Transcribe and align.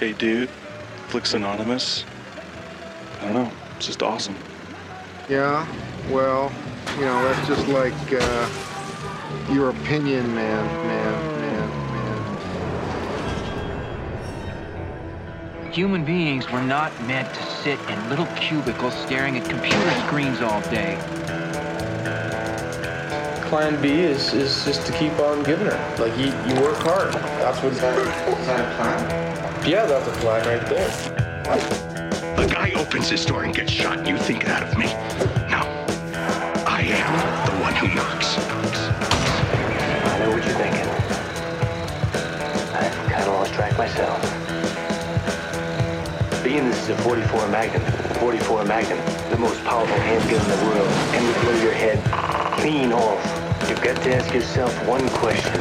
Hey 0.00 0.14
Dude, 0.14 0.48
Flix 1.08 1.34
Anonymous. 1.34 2.06
I 3.20 3.24
don't 3.24 3.34
know, 3.34 3.52
it's 3.76 3.84
just 3.84 4.02
awesome. 4.02 4.34
Yeah, 5.28 5.66
well, 6.10 6.50
you 6.94 7.02
know, 7.02 7.22
that's 7.22 7.46
just 7.46 7.68
like 7.68 7.92
uh, 8.10 8.48
your 9.52 9.68
opinion, 9.68 10.34
man, 10.34 10.64
man, 10.86 11.12
man, 11.42 11.68
man. 15.60 15.70
Human 15.70 16.02
beings 16.02 16.50
were 16.50 16.62
not 16.62 16.98
meant 17.06 17.28
to 17.34 17.42
sit 17.62 17.78
in 17.90 18.08
little 18.08 18.24
cubicles 18.36 18.94
staring 18.94 19.36
at 19.36 19.46
computer 19.50 19.90
screens 20.06 20.40
all 20.40 20.62
day. 20.70 20.98
Plan 23.50 23.78
B 23.82 23.90
is, 23.90 24.32
is 24.32 24.64
just 24.64 24.86
to 24.86 24.94
keep 24.94 25.12
on 25.18 25.42
giving 25.42 25.66
her. 25.66 25.96
Like, 25.98 26.16
you, 26.16 26.32
you 26.48 26.58
work 26.62 26.78
hard. 26.78 27.12
That's 27.12 27.62
what's 27.62 27.76
Is 27.76 27.82
that 27.82 28.60
a 28.60 28.74
plan? 28.76 29.39
Yeah, 29.66 29.84
that's 29.84 30.08
a 30.08 30.12
flag 30.14 30.46
right 30.46 30.66
there. 30.68 30.88
A 32.38 32.46
guy 32.46 32.72
opens 32.76 33.10
his 33.10 33.24
door 33.26 33.44
and 33.44 33.54
gets 33.54 33.70
shot, 33.70 33.98
and 33.98 34.08
you 34.08 34.16
think 34.16 34.44
that 34.46 34.62
of 34.62 34.76
me. 34.76 34.86
No. 35.50 35.60
I 36.66 36.80
am 36.82 37.46
the 37.46 37.62
one 37.62 37.74
who 37.74 37.94
knocks. 37.94 38.38
I 40.08 40.18
know 40.18 40.30
what 40.30 40.44
you're 40.44 40.54
thinking. 40.54 40.88
I've 42.74 43.12
kind 43.12 43.28
of 43.28 43.34
lost 43.34 43.52
track 43.52 43.76
myself. 43.76 44.20
Being 46.42 46.64
this 46.70 46.82
is 46.84 46.88
a 46.88 46.96
44 47.02 47.48
Magnum, 47.48 47.82
44 48.14 48.64
Magnum, 48.64 48.98
the 49.30 49.36
most 49.36 49.62
powerful 49.64 49.94
handgun 49.98 50.40
in 50.40 50.48
the 50.48 50.64
world, 50.64 50.88
and 51.14 51.26
will 51.26 51.42
blow 51.42 51.62
your 51.62 51.74
head 51.74 52.02
clean 52.60 52.92
off. 52.92 53.22
You've 53.68 53.82
got 53.82 54.02
to 54.02 54.16
ask 54.16 54.32
yourself 54.34 54.72
one 54.86 55.06
question. 55.10 55.60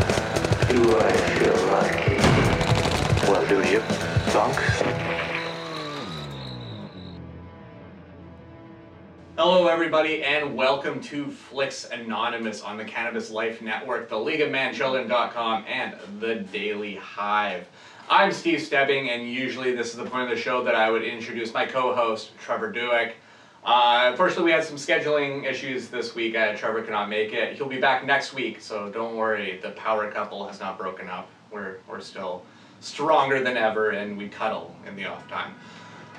Do 0.69 0.97
I 0.97 1.11
feel 1.37 1.55
lucky? 1.67 2.08
Well, 3.29 3.45
do 3.45 3.61
you, 3.69 3.79
punk? 4.31 4.55
Hello, 9.37 9.67
everybody, 9.67 10.23
and 10.23 10.55
welcome 10.55 10.99
to 11.01 11.29
Flix 11.29 11.87
Anonymous 11.91 12.63
on 12.63 12.75
the 12.75 12.83
Cannabis 12.83 13.29
Life 13.29 13.61
Network, 13.61 14.09
the 14.09 14.15
LeagueofManChildren.com, 14.15 15.65
and 15.67 15.95
the 16.19 16.37
Daily 16.37 16.95
Hive. 16.95 17.67
I'm 18.09 18.31
Steve 18.31 18.63
Stebbing, 18.63 19.11
and 19.11 19.31
usually 19.31 19.75
this 19.75 19.91
is 19.91 19.97
the 19.97 20.05
point 20.05 20.23
of 20.23 20.35
the 20.35 20.41
show 20.41 20.63
that 20.63 20.73
I 20.73 20.89
would 20.89 21.03
introduce 21.03 21.53
my 21.53 21.67
co-host, 21.67 22.31
Trevor 22.39 22.73
Dueck. 22.73 23.11
Uh, 23.63 24.07
unfortunately, 24.09 24.45
we 24.45 24.51
had 24.53 24.63
some 24.63 24.77
scheduling 24.77 25.45
issues 25.45 25.89
this 25.89 26.15
week. 26.15 26.35
Uh, 26.35 26.55
Trevor 26.55 26.81
cannot 26.81 27.09
make 27.09 27.31
it. 27.33 27.55
He'll 27.57 27.69
be 27.69 27.79
back 27.79 28.07
next 28.07 28.33
week, 28.33 28.59
so 28.59 28.89
don't 28.89 29.15
worry. 29.15 29.59
The 29.61 29.69
power 29.69 30.09
couple 30.09 30.47
has 30.47 30.59
not 30.59 30.79
broken 30.79 31.07
up. 31.07 31.29
We're, 31.51 31.77
we're 31.87 32.01
still 32.01 32.43
stronger 32.79 33.43
than 33.43 33.57
ever, 33.57 33.91
and 33.91 34.17
we 34.17 34.27
cuddle 34.27 34.75
in 34.87 34.95
the 34.95 35.05
off 35.05 35.27
time. 35.29 35.55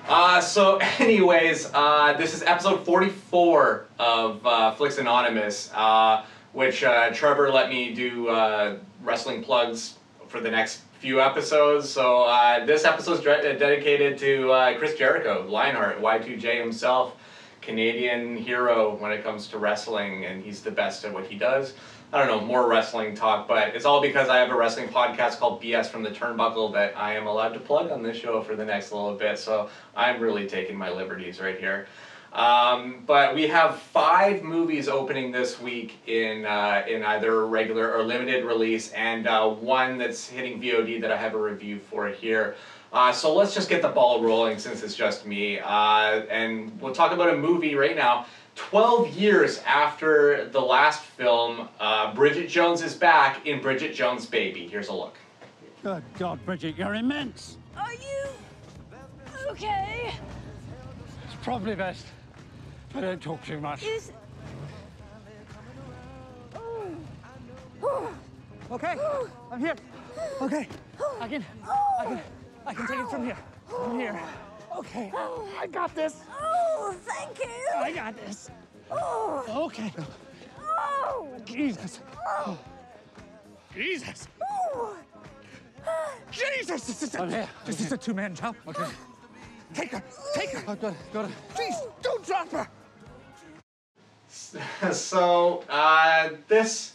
Uh, 0.08 0.41
so, 0.41 0.77
anyways, 0.98 1.70
uh, 1.72 2.14
this 2.19 2.34
is 2.34 2.42
episode 2.42 2.84
44 2.84 3.86
of 3.98 4.47
uh, 4.47 4.72
Flix 4.72 4.98
Anonymous, 4.98 5.70
uh, 5.75 6.25
which 6.52 6.83
uh, 6.83 7.11
Trevor 7.12 7.50
let 7.50 7.69
me 7.69 7.94
do 7.94 8.28
uh, 8.28 8.78
wrestling 9.02 9.42
plugs 9.42 9.97
for 10.28 10.41
the 10.41 10.50
next 10.50 10.83
few 10.98 11.20
episodes. 11.20 11.89
So, 11.89 12.27
this 12.67 12.84
episode 12.84 13.24
is 13.24 13.58
dedicated 13.58 14.19
to 14.19 14.74
Chris 14.78 14.97
Jericho, 14.97 15.47
Lionheart, 15.48 16.00
Y2J 16.00 16.61
himself, 16.61 17.14
Canadian 17.61 18.36
hero 18.36 18.97
when 18.97 19.12
it 19.12 19.22
comes 19.22 19.48
to 19.48 19.58
wrestling, 19.58 20.24
and 20.24 20.42
he's 20.42 20.62
the 20.62 20.70
best 20.70 21.05
at 21.05 21.12
what 21.12 21.27
he 21.27 21.36
does. 21.36 21.74
I 22.12 22.19
don't 22.19 22.27
know, 22.27 22.44
more 22.44 22.69
wrestling 22.69 23.14
talk, 23.14 23.47
but 23.47 23.69
it's 23.69 23.84
all 23.84 24.00
because 24.00 24.28
I 24.28 24.39
have 24.39 24.50
a 24.50 24.56
wrestling 24.56 24.89
podcast 24.89 25.39
called 25.39 25.62
BS 25.62 25.86
from 25.86 26.03
the 26.03 26.11
Turnbuckle 26.11 26.72
that 26.72 26.97
I 26.97 27.14
am 27.14 27.28
allowed 27.28 27.50
to 27.50 27.61
plug 27.61 27.92
on 27.92 28.02
this 28.02 28.17
show 28.17 28.42
for 28.42 28.56
the 28.56 28.64
next 28.64 28.91
little 28.91 29.14
bit. 29.14 29.39
So 29.39 29.70
I'm 29.95 30.20
really 30.20 30.48
taking 30.48 30.77
my 30.77 30.90
liberties 30.90 31.40
right 31.40 31.57
here. 31.57 31.86
Um, 32.33 33.05
but 33.07 33.34
we 33.34 33.46
have 33.46 33.79
five 33.79 34.42
movies 34.42 34.89
opening 34.89 35.30
this 35.30 35.61
week 35.61 35.98
in 36.07 36.45
uh, 36.45 36.84
in 36.89 37.02
either 37.02 37.46
regular 37.46 37.92
or 37.92 38.05
limited 38.05 38.45
release, 38.45 38.92
and 38.92 39.27
uh, 39.27 39.48
one 39.48 39.98
that's 39.98 40.29
hitting 40.29 40.61
VOD 40.61 41.01
that 41.01 41.11
I 41.11 41.17
have 41.17 41.34
a 41.34 41.40
review 41.40 41.80
for 41.90 42.08
here. 42.08 42.55
Uh, 42.92 43.13
so 43.13 43.34
let's 43.34 43.55
just 43.55 43.68
get 43.68 43.83
the 43.83 43.89
ball 43.89 44.23
rolling 44.23 44.58
since 44.58 44.83
it's 44.83 44.96
just 44.96 45.27
me, 45.27 45.58
uh, 45.61 46.23
and 46.29 46.80
we'll 46.80 46.95
talk 46.95 47.13
about 47.13 47.30
a 47.30 47.36
movie 47.36 47.74
right 47.74 47.96
now. 47.96 48.27
12 48.68 49.16
years 49.16 49.58
after 49.66 50.48
the 50.50 50.60
last 50.60 51.02
film, 51.02 51.68
uh, 51.80 52.14
Bridget 52.14 52.48
Jones 52.48 52.82
is 52.82 52.94
back 52.94 53.46
in 53.46 53.60
Bridget 53.60 53.94
Jones' 53.94 54.26
Baby. 54.26 54.68
Here's 54.68 54.88
a 54.88 54.92
look. 54.92 55.16
Good 55.82 56.02
God, 56.18 56.44
Bridget, 56.44 56.76
you're 56.76 56.94
immense. 56.94 57.56
Are 57.76 57.94
you 57.94 58.26
okay? 59.48 60.12
It's 61.24 61.34
probably 61.42 61.74
best 61.74 62.04
if 62.90 62.96
I 62.96 63.00
don't 63.00 63.20
talk 63.20 63.42
too 63.44 63.60
much. 63.60 63.82
Is 63.82 64.12
Okay, 68.70 68.96
I'm 69.50 69.58
here. 69.58 69.74
Okay, 70.42 70.68
I 71.20 71.27
can, 71.27 71.44
I 71.98 72.04
can, 72.04 72.20
I 72.66 72.74
can 72.74 72.86
take 72.86 73.00
it 73.00 73.10
from 73.10 73.24
here. 73.24 73.36
From 73.66 73.98
here. 73.98 74.20
Okay, 74.77 75.10
I 75.58 75.66
got 75.66 75.92
this. 75.92 76.20
Oh, 76.90 76.96
thank 77.06 77.39
you. 77.39 77.51
I 77.77 77.92
got 77.92 78.17
this. 78.17 78.51
Oh, 78.90 79.67
Okay. 79.67 79.92
oh, 80.58 81.28
Jesus. 81.45 82.01
oh, 82.27 82.58
Jesus. 83.74 84.28
oh. 84.42 84.96
Jesus. 86.30 86.86
This 86.86 87.02
is 87.02 87.14
a, 87.14 87.48
this 87.64 87.80
is 87.80 87.92
a 87.92 87.96
two-man 87.96 88.34
job. 88.34 88.56
Okay. 88.67 88.84
Take 89.74 89.92
her. 89.92 90.02
Take 90.34 90.51
her. 90.51 90.70
I 90.70 90.74
got 90.74 90.92
it. 90.92 91.12
Got 91.12 91.24
it. 91.27 91.30
Please 91.51 91.77
don't 92.02 92.24
drop 92.27 92.51
her. 92.51 92.68
so 94.92 95.64
uh, 95.68 96.30
this 96.48 96.92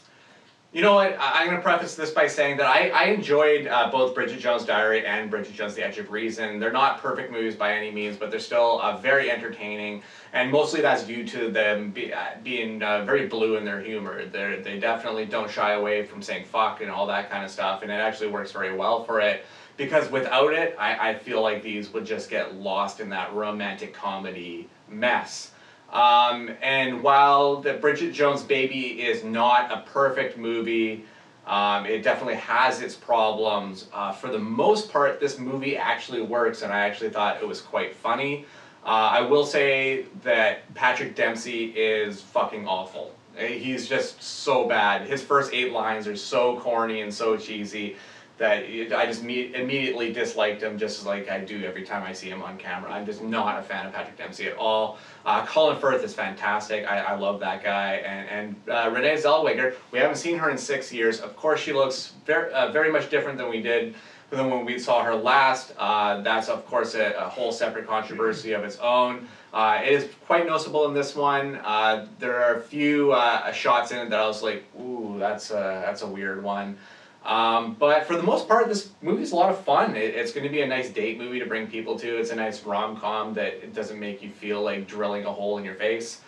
you 0.75 0.81
know 0.81 0.93
what? 0.93 1.17
I- 1.17 1.39
i'm 1.39 1.45
going 1.45 1.55
to 1.55 1.63
preface 1.63 1.95
this 1.95 2.11
by 2.11 2.27
saying 2.27 2.57
that 2.57 2.65
i, 2.65 2.89
I 2.89 3.03
enjoyed 3.05 3.65
uh, 3.65 3.89
both 3.89 4.13
bridget 4.13 4.39
jones 4.39 4.65
diary 4.65 5.05
and 5.05 5.29
bridget 5.29 5.53
jones 5.53 5.73
the 5.73 5.85
edge 5.85 5.97
of 5.99 6.11
reason. 6.11 6.59
They're 6.59 6.73
not 6.73 7.01
perfect 7.01 7.31
movies 7.31 7.55
by 7.55 7.73
any 7.73 7.91
means 7.91 8.17
but 8.17 8.29
they're 8.29 8.41
still 8.41 8.81
uh, 8.81 8.97
very 8.97 9.31
entertaining. 9.31 10.01
And 10.33 10.51
mostly 10.51 10.81
that's 10.81 11.03
due 11.03 11.25
to 11.27 11.49
them 11.49 11.91
be, 11.91 12.11
uh, 12.11 12.35
being 12.43 12.83
uh, 12.83 13.05
very 13.05 13.27
blue 13.27 13.55
in 13.55 13.63
their 13.63 13.79
humor. 13.79 14.25
They're, 14.25 14.61
they 14.61 14.77
definitely 14.77 15.25
don't 15.25 15.49
shy 15.49 15.71
away 15.75 16.03
from 16.03 16.21
saying 16.21 16.45
fuck 16.45 16.81
and 16.81 16.91
all 16.91 17.07
that 17.07 17.29
kind 17.29 17.45
of 17.45 17.51
stuff 17.51 17.81
and 17.81 17.89
it 17.89 17.95
actually 17.95 18.27
works 18.27 18.51
very 18.51 18.75
well 18.75 19.05
for 19.05 19.21
it. 19.21 19.45
Because 19.77 20.11
without 20.11 20.51
it 20.53 20.75
i, 20.77 21.11
I 21.11 21.13
feel 21.15 21.41
like 21.41 21.63
these 21.63 21.93
would 21.93 22.05
just 22.05 22.29
get 22.29 22.55
lost 22.55 22.99
in 22.99 23.07
that 23.11 23.33
romantic 23.33 23.93
comedy 23.93 24.67
mess 24.89 25.51
um, 25.91 26.51
and 26.61 27.01
while 27.01 27.57
the 27.57 27.73
Bridget 27.73 28.11
Jones 28.11 28.43
Baby 28.43 29.01
is 29.01 29.23
not 29.23 29.71
a 29.71 29.81
perfect 29.91 30.37
movie, 30.37 31.05
um, 31.47 31.85
it 31.85 32.03
definitely 32.03 32.35
has 32.35 32.81
its 32.81 32.95
problems. 32.95 33.87
Uh, 33.93 34.11
for 34.11 34.29
the 34.29 34.39
most 34.39 34.91
part, 34.91 35.19
this 35.19 35.37
movie 35.37 35.77
actually 35.77 36.21
works, 36.21 36.63
and 36.63 36.73
I 36.73 36.79
actually 36.87 37.11
thought 37.11 37.41
it 37.41 37.47
was 37.47 37.61
quite 37.61 37.95
funny. 37.95 38.45
Uh, 38.83 38.89
I 39.13 39.21
will 39.21 39.45
say 39.45 40.05
that 40.23 40.73
Patrick 40.73 41.15
Dempsey 41.15 41.65
is 41.71 42.21
fucking 42.21 42.67
awful. 42.67 43.15
He's 43.37 43.87
just 43.87 44.21
so 44.21 44.67
bad. 44.67 45.07
His 45.07 45.21
first 45.21 45.53
eight 45.53 45.71
lines 45.71 46.07
are 46.07 46.15
so 46.15 46.59
corny 46.59 47.01
and 47.01 47.13
so 47.13 47.35
cheesy 47.35 47.97
that 48.37 48.63
I 48.63 49.05
just 49.05 49.23
me- 49.23 49.53
immediately 49.53 50.11
disliked 50.11 50.61
him, 50.61 50.77
just 50.77 51.05
like 51.05 51.29
I 51.29 51.39
do 51.39 51.63
every 51.63 51.83
time 51.83 52.03
I 52.03 52.11
see 52.11 52.29
him 52.29 52.41
on 52.41 52.57
camera. 52.57 52.91
I'm 52.91 53.05
just 53.05 53.21
not 53.21 53.59
a 53.59 53.63
fan 53.63 53.85
of 53.85 53.93
Patrick 53.93 54.17
Dempsey 54.17 54.47
at 54.47 54.57
all. 54.57 54.97
Uh, 55.25 55.45
Colin 55.45 55.79
Firth 55.79 56.03
is 56.03 56.13
fantastic. 56.13 56.85
I, 56.85 56.99
I 56.99 57.15
love 57.15 57.39
that 57.39 57.63
guy. 57.63 57.95
And, 57.95 58.55
and 58.67 58.69
uh, 58.69 58.89
Renee 58.93 59.15
Zellweger, 59.15 59.75
we 59.91 59.99
haven't 59.99 60.17
seen 60.17 60.37
her 60.37 60.49
in 60.49 60.57
six 60.57 60.91
years. 60.91 61.21
Of 61.21 61.37
course, 61.37 61.61
she 61.61 61.71
looks 61.71 62.13
very, 62.25 62.51
uh, 62.51 62.71
very 62.71 62.91
much 62.91 63.09
different 63.09 63.37
than 63.37 63.49
we 63.49 63.61
did 63.61 63.95
than 64.31 64.49
when 64.49 64.65
we 64.65 64.79
saw 64.79 65.03
her 65.03 65.15
last. 65.15 65.73
Uh, 65.77 66.21
that's, 66.21 66.49
of 66.49 66.65
course, 66.65 66.95
a, 66.95 67.13
a 67.13 67.29
whole 67.29 67.51
separate 67.51 67.87
controversy 67.87 68.51
of 68.53 68.63
its 68.63 68.77
own. 68.79 69.27
Uh, 69.53 69.79
it 69.81 69.93
is 69.93 70.09
quite 70.25 70.45
noticeable 70.45 70.85
in 70.87 70.93
this 70.93 71.15
one. 71.15 71.55
Uh, 71.63 72.07
there 72.19 72.43
are 72.43 72.55
a 72.55 72.61
few 72.61 73.13
uh, 73.13 73.51
shots 73.53 73.91
in 73.91 73.99
it 73.99 74.09
that 74.09 74.19
I 74.19 74.27
was 74.27 74.43
like, 74.43 74.65
ooh, 74.77 75.15
that's 75.17 75.51
a, 75.51 75.81
that's 75.85 76.01
a 76.01 76.07
weird 76.07 76.43
one. 76.43 76.77
Um, 77.25 77.75
but 77.79 78.05
for 78.05 78.15
the 78.15 78.23
most 78.23 78.47
part, 78.47 78.67
this 78.67 78.91
movie's 79.01 79.31
a 79.31 79.35
lot 79.35 79.49
of 79.49 79.59
fun. 79.63 79.95
It, 79.95 80.13
it's 80.13 80.31
going 80.31 80.43
to 80.43 80.49
be 80.49 80.61
a 80.61 80.67
nice 80.67 80.89
date 80.91 81.17
movie 81.17 81.39
to 81.39 81.45
bring 81.45 81.67
people 81.67 81.97
to. 81.99 82.17
It's 82.17 82.29
a 82.29 82.35
nice 82.35 82.63
rom 82.63 82.97
com 82.97 83.33
that 83.33 83.73
doesn't 83.73 83.99
make 83.99 84.21
you 84.21 84.29
feel 84.29 84.61
like 84.61 84.87
drilling 84.87 85.25
a 85.25 85.31
hole 85.31 85.57
in 85.57 85.65
your 85.65 85.73
face. 85.75 86.21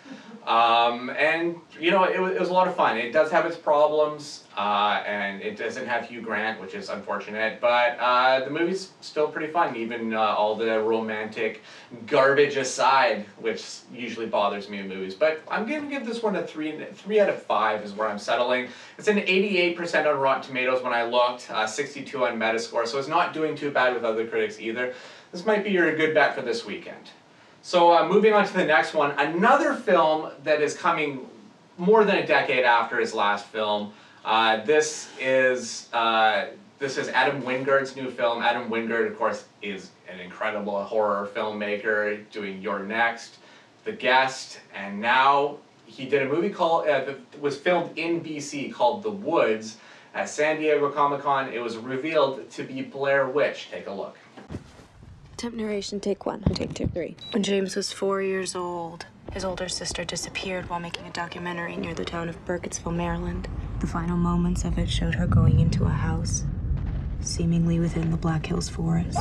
Um, 0.48 1.10
and 1.10 1.56
you 1.78 1.90
know, 1.90 2.04
it 2.04 2.18
was, 2.18 2.32
it 2.32 2.40
was 2.40 2.48
a 2.48 2.54
lot 2.54 2.68
of 2.68 2.74
fun. 2.74 2.96
It 2.96 3.12
does 3.12 3.30
have 3.30 3.44
its 3.44 3.56
problems, 3.58 4.44
uh, 4.56 5.02
and 5.06 5.42
it 5.42 5.58
doesn't 5.58 5.86
have 5.86 6.08
Hugh 6.08 6.22
Grant, 6.22 6.58
which 6.58 6.72
is 6.72 6.88
unfortunate. 6.88 7.60
But 7.60 7.98
uh, 8.00 8.40
the 8.46 8.50
movie's 8.50 8.92
still 9.02 9.28
pretty 9.28 9.52
fun, 9.52 9.76
even 9.76 10.14
uh, 10.14 10.20
all 10.20 10.56
the 10.56 10.80
romantic 10.80 11.60
garbage 12.06 12.56
aside, 12.56 13.26
which 13.36 13.62
usually 13.92 14.24
bothers 14.24 14.70
me 14.70 14.78
in 14.78 14.88
movies. 14.88 15.14
But 15.14 15.42
I'm 15.50 15.66
gonna 15.66 15.86
give 15.86 16.06
this 16.06 16.22
one 16.22 16.34
a 16.34 16.46
three 16.46 16.82
three 16.94 17.20
out 17.20 17.28
of 17.28 17.42
five 17.42 17.84
is 17.84 17.92
where 17.92 18.08
I'm 18.08 18.18
settling. 18.18 18.68
It's 18.96 19.08
an 19.08 19.18
88% 19.18 20.06
on 20.06 20.18
Rotten 20.18 20.42
Tomatoes 20.44 20.82
when 20.82 20.94
I 20.94 21.02
looked, 21.04 21.50
uh, 21.50 21.66
62 21.66 22.24
on 22.24 22.38
Metascore, 22.38 22.88
so 22.88 22.98
it's 22.98 23.06
not 23.06 23.34
doing 23.34 23.54
too 23.54 23.70
bad 23.70 23.92
with 23.92 24.02
other 24.02 24.26
critics 24.26 24.58
either. 24.58 24.94
This 25.30 25.44
might 25.44 25.62
be 25.62 25.72
your 25.72 25.94
good 25.94 26.14
bet 26.14 26.34
for 26.34 26.40
this 26.40 26.64
weekend. 26.64 27.10
So 27.68 27.92
uh, 27.92 28.08
moving 28.08 28.32
on 28.32 28.46
to 28.46 28.52
the 28.54 28.64
next 28.64 28.94
one, 28.94 29.10
another 29.18 29.74
film 29.74 30.30
that 30.42 30.62
is 30.62 30.74
coming 30.74 31.28
more 31.76 32.02
than 32.02 32.16
a 32.16 32.26
decade 32.26 32.64
after 32.64 32.98
his 32.98 33.12
last 33.12 33.44
film. 33.44 33.92
Uh, 34.24 34.64
this 34.64 35.10
is 35.20 35.86
uh, 35.92 36.46
this 36.78 36.96
is 36.96 37.08
Adam 37.10 37.42
Wingard's 37.42 37.94
new 37.94 38.10
film. 38.10 38.42
Adam 38.42 38.70
Wingard, 38.70 39.06
of 39.06 39.18
course, 39.18 39.44
is 39.60 39.90
an 40.10 40.18
incredible 40.18 40.82
horror 40.82 41.28
filmmaker, 41.34 42.24
doing 42.30 42.62
You're 42.62 42.84
Next, 42.84 43.36
The 43.84 43.92
Guest, 43.92 44.60
and 44.74 44.98
now 44.98 45.58
he 45.84 46.06
did 46.06 46.22
a 46.22 46.26
movie 46.26 46.48
called 46.48 46.88
uh, 46.88 47.04
that 47.04 47.38
was 47.38 47.58
filmed 47.58 47.98
in 47.98 48.22
BC 48.22 48.72
called 48.72 49.02
The 49.02 49.10
Woods 49.10 49.76
at 50.14 50.30
San 50.30 50.56
Diego 50.56 50.88
Comic 50.90 51.20
Con. 51.20 51.52
It 51.52 51.58
was 51.58 51.76
revealed 51.76 52.50
to 52.52 52.62
be 52.62 52.80
Blair 52.80 53.28
Witch. 53.28 53.68
Take 53.70 53.88
a 53.88 53.92
look. 53.92 54.16
Temp 55.38 55.54
narration, 55.54 56.00
take 56.00 56.26
one, 56.26 56.42
take 56.42 56.74
two, 56.74 56.88
three. 56.88 57.14
When 57.30 57.44
James 57.44 57.76
was 57.76 57.92
four 57.92 58.20
years 58.20 58.56
old, 58.56 59.06
his 59.32 59.44
older 59.44 59.68
sister 59.68 60.04
disappeared 60.04 60.68
while 60.68 60.80
making 60.80 61.06
a 61.06 61.12
documentary 61.12 61.76
near 61.76 61.94
the 61.94 62.04
town 62.04 62.28
of 62.28 62.44
Burkittsville, 62.44 62.92
Maryland. 62.92 63.46
The 63.78 63.86
final 63.86 64.16
moments 64.16 64.64
of 64.64 64.76
it 64.80 64.90
showed 64.90 65.14
her 65.14 65.28
going 65.28 65.60
into 65.60 65.84
a 65.84 65.90
house, 65.90 66.42
seemingly 67.20 67.78
within 67.78 68.10
the 68.10 68.16
Black 68.16 68.46
Hills 68.46 68.68
Forest. 68.68 69.14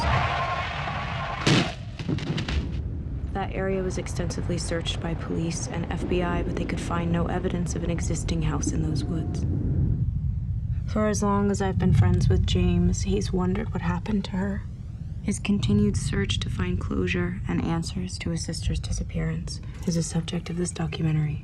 That 3.34 3.54
area 3.54 3.84
was 3.84 4.00
extensively 4.00 4.58
searched 4.58 5.00
by 5.00 5.14
police 5.14 5.68
and 5.68 5.88
FBI, 5.88 6.44
but 6.48 6.56
they 6.56 6.66
could 6.66 6.82
find 6.82 7.12
no 7.12 7.28
evidence 7.28 7.76
of 7.76 7.84
an 7.84 7.92
existing 7.92 8.42
house 8.42 8.72
in 8.72 8.82
those 8.82 9.04
woods. 9.04 9.46
For 10.88 11.10
as 11.10 11.22
long 11.22 11.52
as 11.52 11.62
I've 11.62 11.78
been 11.78 11.94
friends 11.94 12.28
with 12.28 12.48
James, 12.48 13.04
he's 13.04 13.32
wondered 13.32 13.72
what 13.72 13.84
happened 13.84 14.26
to 14.26 14.32
her. 14.32 14.64
His 15.28 15.40
continued 15.40 15.98
search 15.98 16.40
to 16.40 16.50
find 16.50 16.80
closure 16.80 17.42
and 17.50 17.62
answers 17.62 18.18
to 18.20 18.30
his 18.30 18.46
sister's 18.46 18.80
disappearance 18.80 19.60
is 19.86 19.96
the 19.96 20.02
subject 20.02 20.50
of 20.50 20.56
this 20.56 20.72
documentary. 20.72 21.44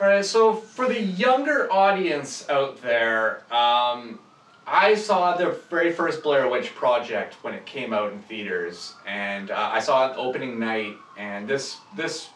All 0.00 0.08
right, 0.08 0.24
so 0.24 0.54
for 0.54 0.88
the 0.88 1.00
younger 1.00 1.72
audience 1.72 2.48
out 2.48 2.82
there, 2.82 3.44
um, 3.54 4.18
I 4.66 4.96
saw 4.96 5.36
the 5.36 5.56
very 5.70 5.92
first 5.92 6.24
Blair 6.24 6.48
Witch 6.48 6.74
Project 6.74 7.34
when 7.44 7.54
it 7.54 7.64
came 7.64 7.92
out 7.92 8.12
in 8.12 8.18
theaters, 8.22 8.96
and 9.06 9.52
uh, 9.52 9.70
I 9.72 9.78
saw 9.78 10.10
it 10.10 10.16
opening 10.16 10.58
night. 10.58 10.96
And 11.16 11.46
this 11.46 11.76
this 11.94 12.30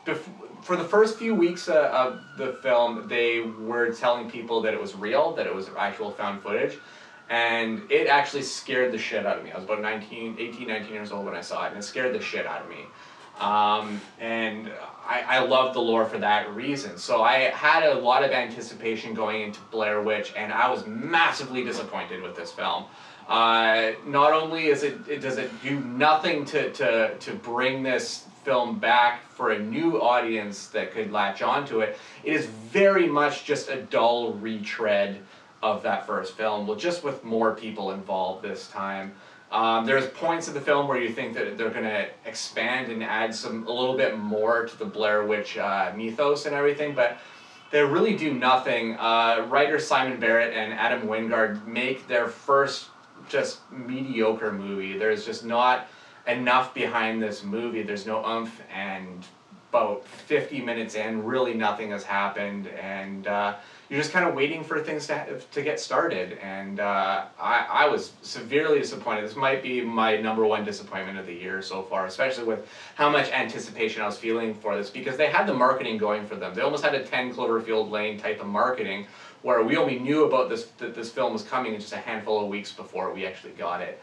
for 0.63 0.77
the 0.77 0.85
first 0.85 1.19
few 1.19 1.35
weeks 1.35 1.69
uh, 1.69 1.91
of 1.93 2.21
the 2.39 2.61
film, 2.63 3.09
they 3.09 3.41
were 3.41 3.93
telling 3.93 4.31
people 4.31 4.61
that 4.63 4.73
it 4.73 4.81
was 4.81 4.95
real, 4.95 5.33
that 5.35 5.49
it 5.49 5.55
was 5.55 5.69
actual 5.77 6.13
found 6.13 6.43
footage, 6.43 6.79
and 7.29 7.83
it 7.91 8.07
actually 8.07 8.43
scared 8.43 8.93
the 8.93 8.99
shit 8.99 9.27
out 9.27 9.39
of 9.39 9.45
me. 9.45 9.51
I 9.51 9.57
was 9.57 9.65
about 9.65 9.81
19, 9.81 10.37
18, 10.39 10.69
19 10.69 10.93
years 10.93 11.13
old 11.13 11.25
when 11.25 11.35
I 11.35 11.41
saw 11.41 11.65
it, 11.65 11.71
and 11.71 11.79
it 11.79 11.83
scared 11.83 12.15
the 12.15 12.21
shit 12.21 12.47
out 12.47 12.63
of 12.63 12.69
me. 12.69 12.85
Um, 13.41 14.01
and 14.19 14.71
I, 15.07 15.25
I 15.27 15.39
love 15.41 15.75
the 15.75 15.81
lore 15.81 16.07
for 16.07 16.19
that 16.19 16.55
reason. 16.55 16.97
So 16.97 17.23
I 17.23 17.51
had 17.51 17.83
a 17.83 17.95
lot 17.95 18.25
of 18.25 18.31
anticipation 18.31 19.13
going 19.13 19.43
into 19.43 19.61
Blair 19.71 20.03
Witch, 20.03 20.33
and 20.37 20.53
I 20.53 20.71
was 20.71 20.87
massively 20.87 21.63
disappointed 21.63 22.23
with 22.23 22.37
this 22.37 22.53
film. 22.53 22.85
Uh, 23.29 23.93
not 24.07 24.33
only 24.33 24.69
is 24.69 24.85
it, 24.85 24.97
it 25.09 25.21
does 25.21 25.37
it 25.37 25.51
do 25.63 25.81
nothing 25.81 26.45
to, 26.47 26.71
to, 26.73 27.17
to 27.19 27.35
bring 27.35 27.83
this 27.83 28.25
film 28.45 28.79
back 28.79 29.29
for 29.33 29.51
a 29.51 29.59
new 29.59 30.01
audience 30.01 30.69
that 30.69 30.93
could 30.93 31.11
latch 31.11 31.43
onto 31.43 31.81
it, 31.81 31.99
it 32.23 32.33
is 32.33 32.47
very 32.47 33.09
much 33.09 33.45
just 33.45 33.69
a 33.69 33.83
dull 33.83 34.33
retread 34.35 35.19
of 35.63 35.83
that 35.83 36.07
first 36.07 36.37
film, 36.37 36.67
well, 36.67 36.77
just 36.77 37.03
with 37.03 37.25
more 37.25 37.55
people 37.55 37.93
involved 37.93 38.43
this 38.43 38.69
time. 38.69 39.15
Um, 39.51 39.87
there's 39.87 40.07
points 40.09 40.49
in 40.49 40.55
the 40.55 40.61
film 40.61 40.89
where 40.89 41.01
you 41.01 41.11
think 41.11 41.35
that 41.35 41.57
they're 41.57 41.71
going 41.71 41.85
to 41.85 42.09
expand 42.25 42.91
and 42.91 43.03
add 43.03 43.35
some 43.35 43.67
a 43.67 43.73
little 43.73 43.97
bit 43.97 44.19
more 44.19 44.67
to 44.67 44.79
the 44.79 44.85
Blair 44.85 45.25
Witch 45.25 45.57
uh, 45.57 45.93
mythos 45.97 46.47
and 46.47 46.55
everything, 46.55 46.95
but 46.95 47.19
they 47.71 47.83
really 47.83 48.17
do 48.17 48.33
nothing. 48.33 48.97
Uh, 48.97 49.47
writer 49.49 49.79
Simon 49.79 50.19
Barrett 50.19 50.55
and 50.55 50.73
Adam 50.73 51.07
Wingard 51.09 51.65
make 51.67 52.07
their 52.09 52.27
first 52.27 52.89
just 53.29 53.61
mediocre 53.71 54.53
movie. 54.53 54.99
There's 54.99 55.25
just 55.25 55.45
not 55.45 55.89
enough 56.27 56.75
behind 56.75 57.23
this 57.23 57.43
movie. 57.43 57.83
There's 57.83 58.07
no 58.07 58.25
umph, 58.25 58.61
and 58.73 59.25
about 59.71 60.07
50 60.07 60.61
minutes 60.63 60.95
in, 60.95 61.25
really 61.25 61.55
nothing 61.55 61.91
has 61.91 62.05
happened, 62.05 62.67
and 62.69 63.27
uh, 63.27 63.57
you're 63.89 64.01
just 64.01 64.13
kind 64.13 64.29
of 64.29 64.35
waiting 64.35 64.65
for 64.65 64.83
things 64.83 65.07
to, 65.07 65.41
to 65.53 65.63
get 65.63 65.79
started. 65.79 66.39
And 66.43 66.81
uh, 66.81 67.27
I, 67.39 67.67
I 67.69 67.89
was 67.89 68.13
severely 68.23 68.81
disappointed. 68.81 69.25
This 69.25 69.37
might 69.37 69.63
be 69.63 69.81
my 69.81 70.17
number 70.17 70.45
one 70.45 70.65
disappointment 70.65 71.19
of 71.19 71.27
the 71.27 71.35
year 71.35 71.63
so 71.63 71.83
far, 71.83 72.07
especially 72.07 72.45
with 72.45 72.67
how 72.97 73.09
much 73.09 73.31
anticipation 73.31 74.03
I 74.03 74.07
was 74.07 74.19
feeling 74.19 74.55
for 74.55 74.77
this 74.77 74.91
because 74.91 75.17
they 75.17 75.29
had 75.29 75.47
the 75.47 75.55
marketing 75.55 75.99
going 75.99 76.27
for 76.27 76.35
them. 76.35 76.55
They 76.55 76.63
almost 76.63 76.85
had 76.85 76.95
a 76.95 77.05
10 77.05 77.35
Cloverfield 77.35 77.91
Lane 77.91 78.19
type 78.19 78.41
of 78.41 78.49
marketing 78.49 79.07
where 79.43 79.63
we 79.63 79.77
only 79.77 79.99
knew 80.01 80.25
about 80.25 80.49
this 80.49 80.65
that 80.79 80.95
this 80.95 81.13
film 81.13 81.33
was 81.33 81.43
coming 81.45 81.75
in 81.75 81.81
just 81.81 81.93
a 81.93 81.99
handful 81.99 82.43
of 82.43 82.49
weeks 82.49 82.73
before 82.73 83.13
we 83.13 83.25
actually 83.25 83.53
got 83.53 83.81
it. 83.81 84.03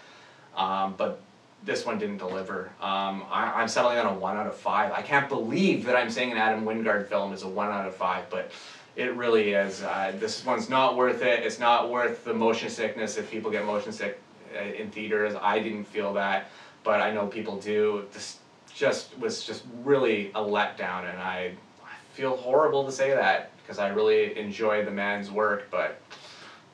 Um, 0.55 0.95
but 0.97 1.19
this 1.65 1.85
one 1.85 1.97
didn't 1.97 2.17
deliver. 2.17 2.71
Um, 2.79 3.23
I, 3.29 3.51
I'm 3.55 3.67
settling 3.67 3.97
on 3.97 4.05
a 4.05 4.13
one 4.13 4.37
out 4.37 4.47
of 4.47 4.55
five. 4.55 4.91
I 4.91 5.01
can't 5.01 5.27
believe 5.27 5.85
that 5.85 5.95
I'm 5.95 6.09
saying 6.09 6.31
an 6.31 6.37
Adam 6.37 6.63
Wingard 6.63 7.07
film 7.07 7.33
is 7.33 7.43
a 7.43 7.47
one 7.47 7.69
out 7.69 7.85
of 7.85 7.95
five, 7.95 8.29
but 8.29 8.51
it 8.95 9.15
really 9.15 9.53
is. 9.53 9.83
Uh, 9.83 10.13
this 10.19 10.45
one's 10.45 10.69
not 10.69 10.95
worth 10.95 11.21
it. 11.21 11.43
It's 11.43 11.59
not 11.59 11.89
worth 11.89 12.23
the 12.25 12.33
motion 12.33 12.69
sickness 12.69 13.17
if 13.17 13.29
people 13.29 13.49
get 13.49 13.65
motion 13.65 13.91
sick 13.91 14.19
uh, 14.55 14.63
in 14.63 14.91
theaters. 14.91 15.33
I 15.41 15.59
didn't 15.59 15.85
feel 15.85 16.13
that, 16.13 16.49
but 16.83 17.01
I 17.01 17.11
know 17.11 17.27
people 17.27 17.57
do. 17.57 18.05
This 18.13 18.39
just 18.73 19.17
was 19.19 19.45
just 19.45 19.63
really 19.83 20.29
a 20.35 20.41
letdown, 20.41 21.09
and 21.09 21.19
I, 21.19 21.53
I 21.83 21.95
feel 22.13 22.35
horrible 22.35 22.85
to 22.85 22.91
say 22.91 23.11
that 23.11 23.51
because 23.63 23.79
I 23.79 23.89
really 23.89 24.37
enjoy 24.37 24.83
the 24.83 24.91
man's 24.91 25.31
work, 25.31 25.67
but 25.71 26.01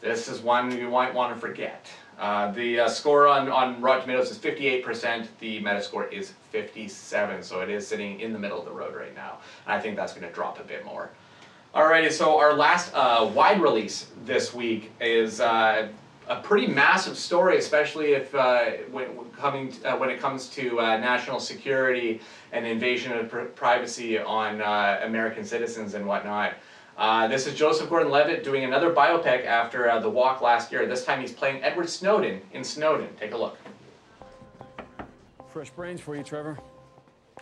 this 0.02 0.28
is 0.28 0.42
one 0.42 0.78
you 0.78 0.90
might 0.90 1.14
want 1.14 1.34
to 1.34 1.40
forget. 1.40 1.88
Uh, 2.20 2.52
the 2.52 2.82
uh, 2.82 2.90
score 2.90 3.28
on, 3.28 3.48
on 3.48 3.80
Rotten 3.82 4.02
Tomatoes 4.02 4.30
is 4.30 4.38
58%, 4.38 5.28
the 5.40 5.62
Metascore 5.62 6.12
is 6.12 6.34
57, 6.52 7.44
so 7.44 7.62
it 7.62 7.70
is 7.70 7.88
sitting 7.88 8.20
in 8.20 8.34
the 8.34 8.40
middle 8.40 8.60
of 8.60 8.66
the 8.66 8.72
road 8.72 8.94
right 8.94 9.16
now. 9.16 9.38
And 9.66 9.74
I 9.74 9.80
think 9.80 9.96
that's 9.96 10.14
going 10.14 10.28
to 10.28 10.34
drop 10.34 10.60
a 10.60 10.64
bit 10.64 10.84
more. 10.84 11.12
Alrighty, 11.74 12.12
so 12.12 12.40
our 12.40 12.54
last 12.56 12.92
uh, 12.96 13.30
wide 13.36 13.62
release 13.62 14.08
this 14.26 14.56
week 14.56 14.92
is 15.00 15.40
uh, 15.40 15.90
a 16.28 16.36
pretty 16.38 16.66
massive 16.66 17.16
story, 17.16 17.60
especially 17.60 18.14
if 18.14 18.34
uh, 18.34 18.72
when, 18.92 19.08
coming 19.38 19.72
uh, 19.86 19.96
when 19.96 20.10
it 20.10 20.20
comes 20.20 20.50
to 20.50 20.80
uh, 20.80 20.98
national 20.98 21.40
security 21.40 22.22
and 22.54 22.66
invasion 22.66 23.12
of 23.12 23.30
pr- 23.30 23.42
privacy 23.42 24.18
on 24.18 24.62
uh, 24.62 25.02
American 25.04 25.46
citizens 25.46 25.94
and 25.94 26.08
whatnot. 26.08 26.54
Uh, 26.98 27.28
this 27.28 27.46
is 27.46 27.54
Joseph 27.54 27.88
Gordon-Levitt 27.88 28.44
doing 28.44 28.64
another 28.64 28.92
biopic 28.92 29.46
after 29.46 29.92
uh, 29.92 30.00
The 30.00 30.10
Walk 30.10 30.42
last 30.42 30.72
year. 30.72 30.88
This 30.88 31.06
time 31.06 31.22
he's 31.22 31.32
playing 31.32 31.64
Edward 31.64 31.88
Snowden 31.88 32.42
in 32.52 32.64
Snowden. 32.64 33.10
Take 33.20 33.34
a 33.34 33.38
look. 33.38 33.58
Fresh 35.50 35.70
brains 35.70 36.02
for 36.02 36.16
you, 36.16 36.24
Trevor. 36.24 36.58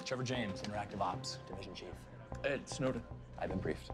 Trevor 0.03 0.24
James, 0.24 0.62
Interactive 0.62 1.00
Ops, 1.00 1.39
Division 1.48 1.74
Chief. 1.74 1.88
Ed 2.43 2.67
Snowden. 2.67 3.01
I've 3.39 3.50
been 3.50 3.60
briefed. 3.60 3.91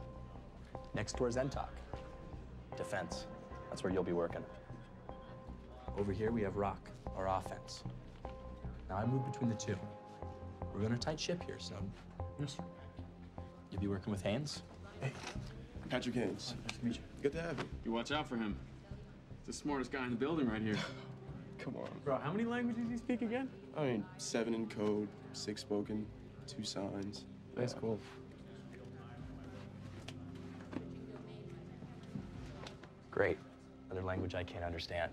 Next 0.95 1.17
door 1.17 1.27
is 1.27 1.37
NTOC. 1.37 1.67
Defense. 2.77 3.25
That's 3.69 3.83
where 3.83 3.91
you'll 3.91 4.03
be 4.03 4.13
working. 4.13 4.43
Over 5.97 6.11
here 6.11 6.31
we 6.31 6.41
have 6.41 6.55
Rock, 6.55 6.89
our 7.15 7.27
offense. 7.27 7.83
Now 8.89 8.97
I 8.97 9.05
move 9.05 9.25
between 9.31 9.49
the 9.49 9.55
two. 9.55 9.75
We're 10.73 10.81
going 10.81 10.93
a 10.93 10.97
tight 10.97 11.19
ship 11.19 11.41
here, 11.45 11.57
Snowden. 11.59 11.91
Yes, 12.39 12.55
sir. 12.57 12.63
You'll 13.71 13.81
be 13.81 13.87
working 13.87 14.11
with 14.11 14.21
Haynes? 14.23 14.61
Hey, 15.01 15.11
Patrick 15.89 16.15
Haynes. 16.15 16.55
Nice 16.67 16.77
to 16.77 16.85
meet 16.85 16.95
you. 16.95 17.01
Good 17.21 17.31
to 17.33 17.41
have 17.41 17.57
you. 17.57 17.65
You 17.85 17.91
watch 17.91 18.11
out 18.11 18.27
for 18.27 18.35
him. 18.35 18.55
He's 19.39 19.47
the 19.47 19.53
smartest 19.53 19.91
guy 19.91 20.03
in 20.05 20.11
the 20.11 20.15
building 20.15 20.47
right 20.47 20.61
here. 20.61 20.75
Come 21.59 21.75
on. 21.75 21.89
Bro, 22.03 22.19
how 22.23 22.31
many 22.31 22.45
languages 22.45 22.83
do 22.85 22.91
you 22.91 22.97
speak 22.97 23.21
again? 23.21 23.49
I 23.77 23.83
mean, 23.85 24.05
seven 24.17 24.53
in 24.53 24.67
code, 24.67 25.07
six 25.33 25.61
spoken, 25.61 26.05
two 26.47 26.63
signs. 26.63 27.25
That's 27.55 27.73
cool. 27.73 27.99
Great. 33.13 33.37
Another 33.91 34.05
language 34.05 34.33
I 34.33 34.43
can't 34.43 34.63
understand. 34.63 35.11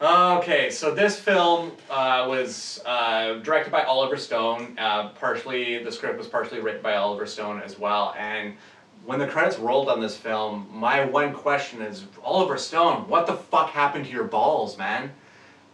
Okay, 0.00 0.70
so 0.70 0.94
this 0.94 1.18
film 1.18 1.72
uh, 1.90 2.24
was 2.28 2.80
uh, 2.86 3.34
directed 3.40 3.70
by 3.70 3.82
Oliver 3.82 4.16
Stone. 4.16 4.78
Uh, 4.78 5.08
partially, 5.10 5.82
the 5.82 5.92
script 5.92 6.16
was 6.16 6.26
partially 6.26 6.60
written 6.60 6.80
by 6.80 6.94
Oliver 6.94 7.26
Stone 7.26 7.60
as 7.60 7.78
well. 7.78 8.14
And 8.16 8.54
when 9.04 9.18
the 9.18 9.26
credits 9.26 9.58
rolled 9.58 9.88
on 9.88 10.00
this 10.00 10.16
film, 10.16 10.68
my 10.72 11.04
one 11.04 11.34
question 11.34 11.82
is, 11.82 12.04
Oliver 12.22 12.56
Stone, 12.56 13.08
what 13.08 13.26
the 13.26 13.34
fuck 13.34 13.70
happened 13.70 14.06
to 14.06 14.10
your 14.10 14.24
balls, 14.24 14.78
man? 14.78 15.10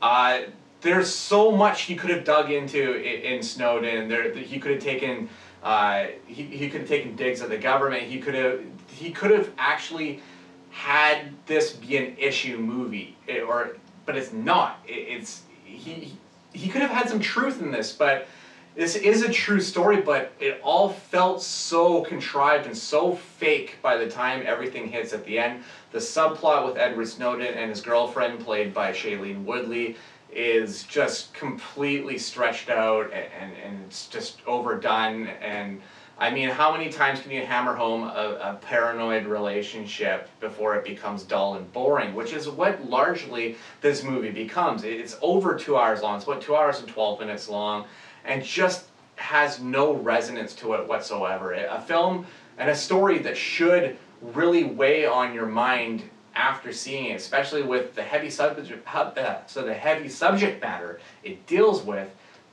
Uh, 0.01 0.41
there's 0.81 1.15
so 1.15 1.53
much 1.53 1.83
he 1.83 1.95
could 1.95 2.11
have 2.11 2.25
dug 2.25 2.51
into 2.51 2.95
in, 2.97 3.35
in 3.35 3.43
Snowden. 3.43 4.09
There, 4.09 4.33
he 4.33 4.59
could 4.59 4.73
have 4.73 4.83
taken, 4.83 5.29
uh, 5.63 6.07
he, 6.27 6.45
he 6.45 6.69
could 6.71 6.81
have 6.81 6.89
taken 6.89 7.15
digs 7.15 7.43
at 7.43 7.51
the 7.51 7.59
government. 7.59 8.05
He 8.05 8.19
could 8.19 8.35
have, 8.35 8.61
he 8.89 9.11
could 9.11 9.31
have 9.31 9.51
actually 9.59 10.21
had 10.75 11.33
this 11.47 11.73
be 11.73 11.97
an 11.97 12.17
issue 12.19 12.59
movie, 12.59 13.17
It- 13.27 13.43
or 13.45 13.77
but 14.07 14.17
it's 14.17 14.33
not. 14.33 14.81
It, 14.87 14.93
it's 14.93 15.43
he 15.65 16.19
he 16.53 16.69
could 16.69 16.83
have 16.83 16.91
had 16.91 17.09
some 17.09 17.21
truth 17.21 17.61
in 17.63 17.71
this, 17.71 17.93
but 17.93 18.27
this 18.75 18.97
is 18.97 19.23
a 19.23 19.31
true 19.31 19.61
story. 19.61 20.01
But 20.01 20.33
it 20.41 20.61
all 20.63 20.91
felt 20.91 21.41
so 21.41 22.03
contrived 22.03 22.67
and 22.67 22.77
so 22.77 23.15
fake 23.15 23.79
by 23.83 23.97
the 23.97 24.09
time 24.09 24.43
everything 24.45 24.89
hits 24.89 25.13
at 25.13 25.25
the 25.25 25.39
end. 25.39 25.63
The 25.93 25.99
subplot 25.99 26.67
with 26.67 26.77
Edward 26.77 27.07
Snowden 27.09 27.55
and 27.55 27.71
his 27.71 27.81
girlfriend, 27.81 28.41
played 28.45 28.75
by 28.75 28.91
Shailene 28.93 29.45
Woodley, 29.45 29.97
is 30.33 30.83
just 30.83 31.33
completely 31.33 32.19
stretched 32.19 32.69
out 32.69 33.05
and, 33.13 33.27
and, 33.41 33.53
and 33.65 33.85
it's 33.87 34.09
just 34.09 34.39
overdone 34.47 35.29
and 35.29 35.81
I 36.17 36.31
mean, 36.31 36.49
how 36.49 36.73
many 36.73 36.91
times 36.91 37.21
can 37.21 37.33
you 37.33 37.45
hammer 37.45 37.75
home 37.75 38.05
a, 38.05 38.39
a 38.41 38.59
paranoid 38.63 39.27
relationship 39.27 40.29
before 40.39 40.77
it 40.77 40.85
becomes 40.85 41.25
dull 41.25 41.55
and 41.55 41.71
boring? 41.73 42.15
Which 42.15 42.33
is 42.33 42.49
what 42.49 42.89
largely 42.89 43.57
this 43.81 44.05
movie 44.05 44.31
becomes. 44.31 44.85
It's 44.85 45.17
over 45.23 45.57
two 45.57 45.77
hours 45.77 46.03
long. 46.03 46.17
It's 46.17 46.27
what 46.27 46.41
two 46.41 46.55
hours 46.55 46.79
and 46.79 46.89
twelve 46.89 47.19
minutes 47.19 47.49
long, 47.49 47.87
and 48.25 48.45
just 48.45 48.87
has 49.17 49.61
no 49.61 49.95
resonance 49.95 50.55
to 50.57 50.75
it 50.75 50.87
whatsoever. 50.87 51.53
A 51.53 51.81
film 51.81 52.27
and 52.59 52.71
a 52.71 52.77
story 52.77 53.19
that 53.19 53.37
should 53.37 53.97
really 54.23 54.65
weigh 54.65 55.07
on 55.07 55.35
your 55.35 55.47
mind 55.47 56.05
after 56.37 56.73
seeing 56.73 57.07
it, 57.07 57.15
especially 57.15 57.63
with 57.63 57.95
the 57.95 58.03
heavy 58.03 58.31
subject, 58.31 58.87
uh, 58.93 59.47
so 59.47 59.63
the 59.63 59.75
heavy 59.75 60.09
subject 60.09 60.61
matter 60.63 61.01
it 61.23 61.47
deals 61.47 61.83
with. 61.83 62.09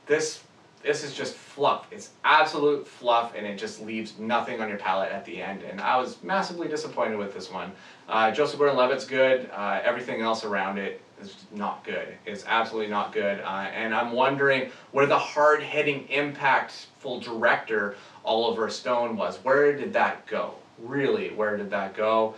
This 0.06 0.42
this 0.84 1.04
is 1.04 1.14
just 1.14 1.36
fluff. 1.36 1.88
It's 1.92 2.12
absolute 2.24 2.88
fluff, 2.88 3.34
and 3.36 3.46
it 3.46 3.58
just 3.58 3.82
leaves 3.82 4.18
nothing 4.20 4.62
on 4.62 4.70
your 4.70 4.78
palate 4.78 5.12
at 5.12 5.26
the 5.26 5.42
end. 5.42 5.64
And 5.64 5.80
I 5.82 5.98
was 5.98 6.22
massively 6.24 6.68
disappointed 6.68 7.18
with 7.18 7.34
this 7.34 7.52
one. 7.52 7.72
Uh, 8.08 8.32
Joseph 8.32 8.60
Gordon-Levitt's 8.60 9.06
good. 9.06 9.50
Uh, 9.54 9.82
everything 9.84 10.22
else 10.22 10.44
around 10.44 10.78
it 10.78 11.02
is 11.22 11.36
not 11.52 11.84
good. 11.84 12.08
It's 12.26 12.44
absolutely 12.48 12.90
not 12.90 13.14
good. 13.14 13.42
Uh, 13.42 13.68
and 13.74 13.94
I'm 13.94 14.12
wondering 14.12 14.72
where 14.92 15.06
the 15.06 15.20
hard-hitting, 15.20 16.08
impactful 16.08 17.24
director 17.24 17.96
Oliver 18.26 18.70
Stone 18.70 19.16
was. 19.16 19.38
Where 19.44 19.76
did 19.76 19.94
that 19.94 20.26
go? 20.26 20.56
Really, 20.80 21.30
where 21.30 21.58
did 21.58 21.70
that 21.70 21.96
go? 21.96 22.36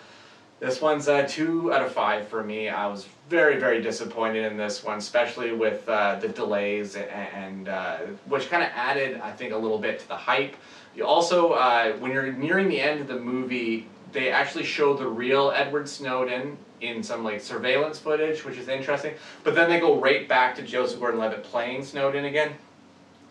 This 0.63 0.79
one's 0.79 1.09
a 1.09 1.27
two 1.27 1.73
out 1.73 1.81
of 1.81 1.91
five 1.91 2.29
for 2.29 2.41
me. 2.41 2.69
I 2.69 2.87
was 2.87 3.05
very, 3.27 3.59
very 3.59 3.81
disappointed 3.81 4.49
in 4.49 4.55
this 4.55 4.81
one, 4.81 4.97
especially 4.97 5.51
with 5.51 5.89
uh, 5.89 6.15
the 6.21 6.29
delays 6.29 6.95
and, 6.95 7.09
and 7.09 7.67
uh, 7.67 7.97
which 8.27 8.49
kind 8.49 8.63
of 8.63 8.69
added, 8.73 9.19
I 9.19 9.33
think, 9.33 9.51
a 9.51 9.57
little 9.57 9.77
bit 9.77 9.99
to 9.99 10.07
the 10.07 10.15
hype. 10.15 10.55
You 10.95 11.05
also, 11.05 11.51
uh, 11.51 11.91
when 11.97 12.13
you're 12.13 12.31
nearing 12.31 12.69
the 12.69 12.79
end 12.79 13.01
of 13.01 13.09
the 13.09 13.19
movie, 13.19 13.89
they 14.13 14.29
actually 14.31 14.63
show 14.63 14.93
the 14.93 15.05
real 15.05 15.51
Edward 15.53 15.89
Snowden 15.89 16.55
in 16.79 17.03
some 17.03 17.25
like 17.25 17.41
surveillance 17.41 17.99
footage, 17.99 18.45
which 18.45 18.55
is 18.57 18.69
interesting. 18.69 19.15
But 19.43 19.55
then 19.55 19.69
they 19.69 19.81
go 19.81 19.99
right 19.99 20.29
back 20.29 20.55
to 20.55 20.61
Joseph 20.61 20.97
Gordon-Levitt 20.97 21.43
playing 21.43 21.83
Snowden 21.83 22.23
again 22.23 22.53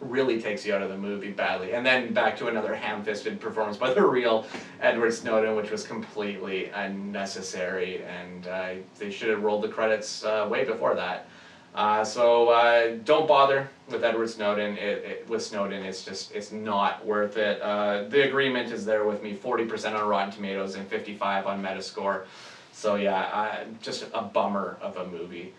really 0.02 0.40
takes 0.40 0.66
you 0.66 0.74
out 0.74 0.82
of 0.82 0.90
the 0.90 0.96
movie 0.96 1.30
badly. 1.30 1.72
And 1.72 1.84
then 1.84 2.12
back 2.12 2.36
to 2.38 2.48
another 2.48 2.74
ham-fisted 2.74 3.40
performance 3.40 3.76
by 3.76 3.94
the 3.94 4.04
real 4.04 4.46
Edward 4.80 5.12
Snowden, 5.12 5.56
which 5.56 5.70
was 5.70 5.86
completely 5.86 6.70
unnecessary, 6.70 8.02
and 8.04 8.46
uh, 8.46 8.74
they 8.98 9.10
should 9.10 9.30
have 9.30 9.42
rolled 9.42 9.62
the 9.62 9.68
credits 9.68 10.24
uh, 10.24 10.46
way 10.50 10.64
before 10.64 10.94
that. 10.94 11.28
Uh, 11.74 12.04
so 12.04 12.50
uh, 12.50 12.96
don't 13.04 13.26
bother 13.26 13.68
with 13.88 14.04
Edward 14.04 14.28
Snowden. 14.28 14.76
It, 14.76 15.04
it, 15.04 15.28
with 15.28 15.42
Snowden, 15.42 15.82
it's 15.84 16.04
just 16.04 16.32
it's 16.32 16.52
not 16.52 17.04
worth 17.06 17.38
it. 17.38 17.62
Uh, 17.62 18.04
the 18.08 18.28
agreement 18.28 18.70
is 18.70 18.84
there 18.84 19.06
with 19.06 19.22
me: 19.22 19.32
forty 19.32 19.64
percent 19.64 19.96
on 19.96 20.06
Rotten 20.06 20.30
Tomatoes 20.30 20.74
and 20.74 20.86
fifty-five 20.86 21.46
on 21.46 21.62
Metascore. 21.62 22.24
So 22.72 22.96
yeah, 22.96 23.30
I, 23.32 23.64
just 23.80 24.04
a 24.12 24.20
bummer 24.22 24.76
of 24.82 24.98
a 24.98 25.06
movie. 25.06 25.54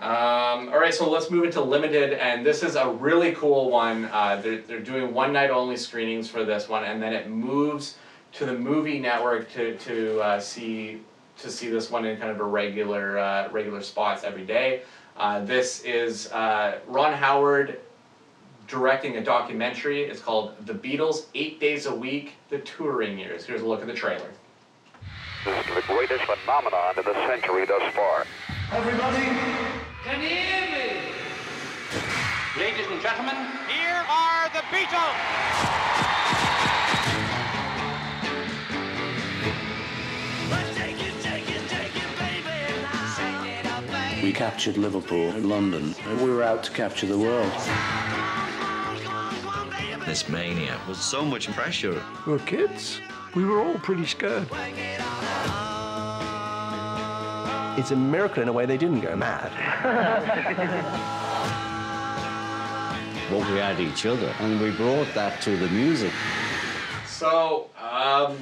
Um, 0.00 0.68
all 0.68 0.78
right, 0.78 0.94
so 0.94 1.10
let's 1.10 1.28
move 1.28 1.44
into 1.44 1.60
limited, 1.60 2.12
and 2.12 2.46
this 2.46 2.62
is 2.62 2.76
a 2.76 2.88
really 2.88 3.32
cool 3.32 3.68
one. 3.68 4.04
Uh, 4.04 4.40
they're, 4.40 4.60
they're 4.60 4.78
doing 4.78 5.12
one 5.12 5.32
night 5.32 5.50
only 5.50 5.76
screenings 5.76 6.30
for 6.30 6.44
this 6.44 6.68
one, 6.68 6.84
and 6.84 7.02
then 7.02 7.12
it 7.12 7.28
moves 7.28 7.96
to 8.34 8.46
the 8.46 8.52
movie 8.52 9.00
network 9.00 9.50
to, 9.52 9.76
to 9.78 10.20
uh, 10.20 10.40
see 10.40 11.02
to 11.38 11.50
see 11.50 11.68
this 11.68 11.88
one 11.88 12.04
in 12.04 12.16
kind 12.16 12.30
of 12.30 12.40
a 12.40 12.44
regular 12.44 13.18
uh, 13.18 13.48
regular 13.50 13.80
spots 13.82 14.22
every 14.22 14.44
day. 14.44 14.82
Uh, 15.16 15.44
this 15.44 15.82
is 15.82 16.30
uh, 16.32 16.78
Ron 16.86 17.12
Howard 17.12 17.80
directing 18.68 19.16
a 19.16 19.24
documentary. 19.24 20.04
It's 20.04 20.20
called 20.20 20.54
The 20.66 20.74
Beatles: 20.74 21.26
Eight 21.34 21.58
Days 21.58 21.86
a 21.86 21.94
Week: 21.94 22.34
The 22.50 22.58
Touring 22.58 23.18
Years. 23.18 23.44
Here's 23.44 23.62
a 23.62 23.66
look 23.66 23.80
at 23.80 23.88
the 23.88 23.94
trailer. 23.94 24.30
This 25.44 25.66
is 25.66 25.74
the 25.74 25.82
greatest 25.92 26.24
phenomenon 26.24 26.98
of 26.98 27.04
the 27.04 27.14
century 27.26 27.66
thus 27.66 27.94
far. 27.94 28.26
Everybody, 28.70 29.26
can 30.08 30.22
you 30.22 30.28
hear 30.28 30.70
me? 30.70 30.86
Ladies 32.56 32.86
and 32.90 33.02
gentlemen, 33.02 33.36
here 33.68 34.02
are 34.08 34.48
the 34.54 34.64
Beatles. 34.72 35.68
We 44.22 44.32
captured 44.32 44.78
Liverpool 44.78 45.30
and 45.32 45.46
London, 45.46 45.94
and 46.06 46.20
we 46.22 46.30
were 46.30 46.42
out 46.42 46.62
to 46.64 46.70
capture 46.72 47.06
the 47.06 47.18
world. 47.18 47.52
This 50.06 50.26
mania 50.30 50.80
was 50.88 50.98
so 50.98 51.22
much 51.22 51.48
pressure. 51.48 52.02
We 52.26 52.32
were 52.32 52.38
kids. 52.40 52.98
We 53.34 53.44
were 53.44 53.60
all 53.60 53.78
pretty 53.78 54.06
scared. 54.06 54.48
It's 57.78 57.92
a 57.92 57.96
miracle 57.96 58.42
in 58.42 58.48
a 58.48 58.52
way 58.52 58.66
they 58.66 58.76
didn't 58.76 59.02
go 59.02 59.14
mad. 59.14 59.52
What 63.30 63.46
we 63.50 63.58
had 63.58 63.78
each 63.78 64.06
other, 64.06 64.34
and 64.40 64.58
we 64.58 64.70
brought 64.70 65.06
that 65.12 65.42
to 65.42 65.54
the 65.54 65.68
music. 65.68 66.10
So, 67.06 67.68
um, 67.78 68.38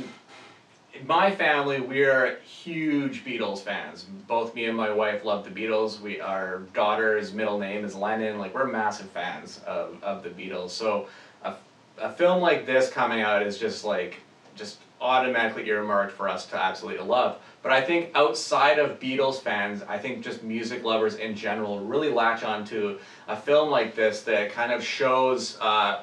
in 0.95 1.05
my 1.09 1.35
family, 1.35 1.81
we're 1.81 2.39
huge 2.47 3.25
Beatles 3.25 3.59
fans. 3.59 4.07
Both 4.29 4.55
me 4.55 4.67
and 4.67 4.77
my 4.77 4.93
wife 4.93 5.25
love 5.25 5.43
the 5.45 5.51
Beatles. 5.51 6.01
We 6.01 6.21
our 6.21 6.61
daughter's 6.73 7.35
middle 7.35 7.59
name 7.59 7.85
is 7.85 7.97
Lennon. 7.97 8.39
Like 8.39 8.55
we're 8.55 8.69
massive 8.69 9.11
fans 9.11 9.61
of, 9.67 10.01
of 10.05 10.23
the 10.23 10.31
Beatles. 10.31 10.71
So, 10.71 11.09
a, 11.43 11.55
a 11.99 12.13
film 12.13 12.41
like 12.41 12.65
this 12.65 12.89
coming 12.89 13.23
out 13.23 13.43
is 13.43 13.59
just 13.59 13.85
like 13.85 14.21
just 14.55 14.79
automatically 15.01 15.69
earmarked 15.69 16.13
for 16.13 16.29
us 16.29 16.47
to 16.47 16.57
absolutely 16.57 17.05
love. 17.05 17.39
But 17.63 17.73
I 17.73 17.83
think 17.83 18.11
outside 18.15 18.79
of 18.79 19.01
Beatles 19.01 19.41
fans, 19.41 19.83
I 19.89 19.99
think 19.99 20.23
just 20.23 20.43
music 20.43 20.85
lovers 20.85 21.17
in 21.17 21.35
general 21.35 21.81
really 21.81 22.11
latch 22.11 22.43
onto 22.45 22.99
a 23.29 23.37
film 23.37 23.71
like 23.71 23.95
this 23.95 24.23
that 24.23 24.53
kind 24.53 24.73
of 24.73 24.83
shows 24.85 25.59
uh, 25.61 26.03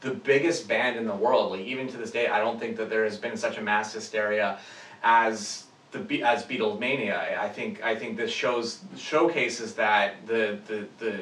the 0.00 0.10
biggest 0.10 0.68
band 0.68 0.96
in 0.96 1.06
the 1.06 1.14
world. 1.14 1.52
Like 1.52 1.66
even 1.66 1.86
to 1.88 1.96
this 1.96 2.10
day, 2.10 2.28
I 2.28 2.38
don't 2.38 2.58
think 2.58 2.76
that 2.78 2.88
there 2.90 3.04
has 3.04 3.16
been 3.16 3.36
such 3.36 3.58
a 3.58 3.60
mass 3.62 3.92
hysteria 3.92 4.58
as 5.02 5.64
the 5.92 5.98
Be- 6.00 6.22
as 6.22 6.42
Beatlemania. 6.44 7.16
I- 7.16 7.44
I 7.44 7.48
think 7.48 7.82
I 7.84 7.94
think 7.94 8.16
this 8.16 8.30
shows 8.30 8.80
showcases 8.96 9.74
that 9.74 10.26
the 10.26 10.58
the 10.66 10.86
the 10.98 11.20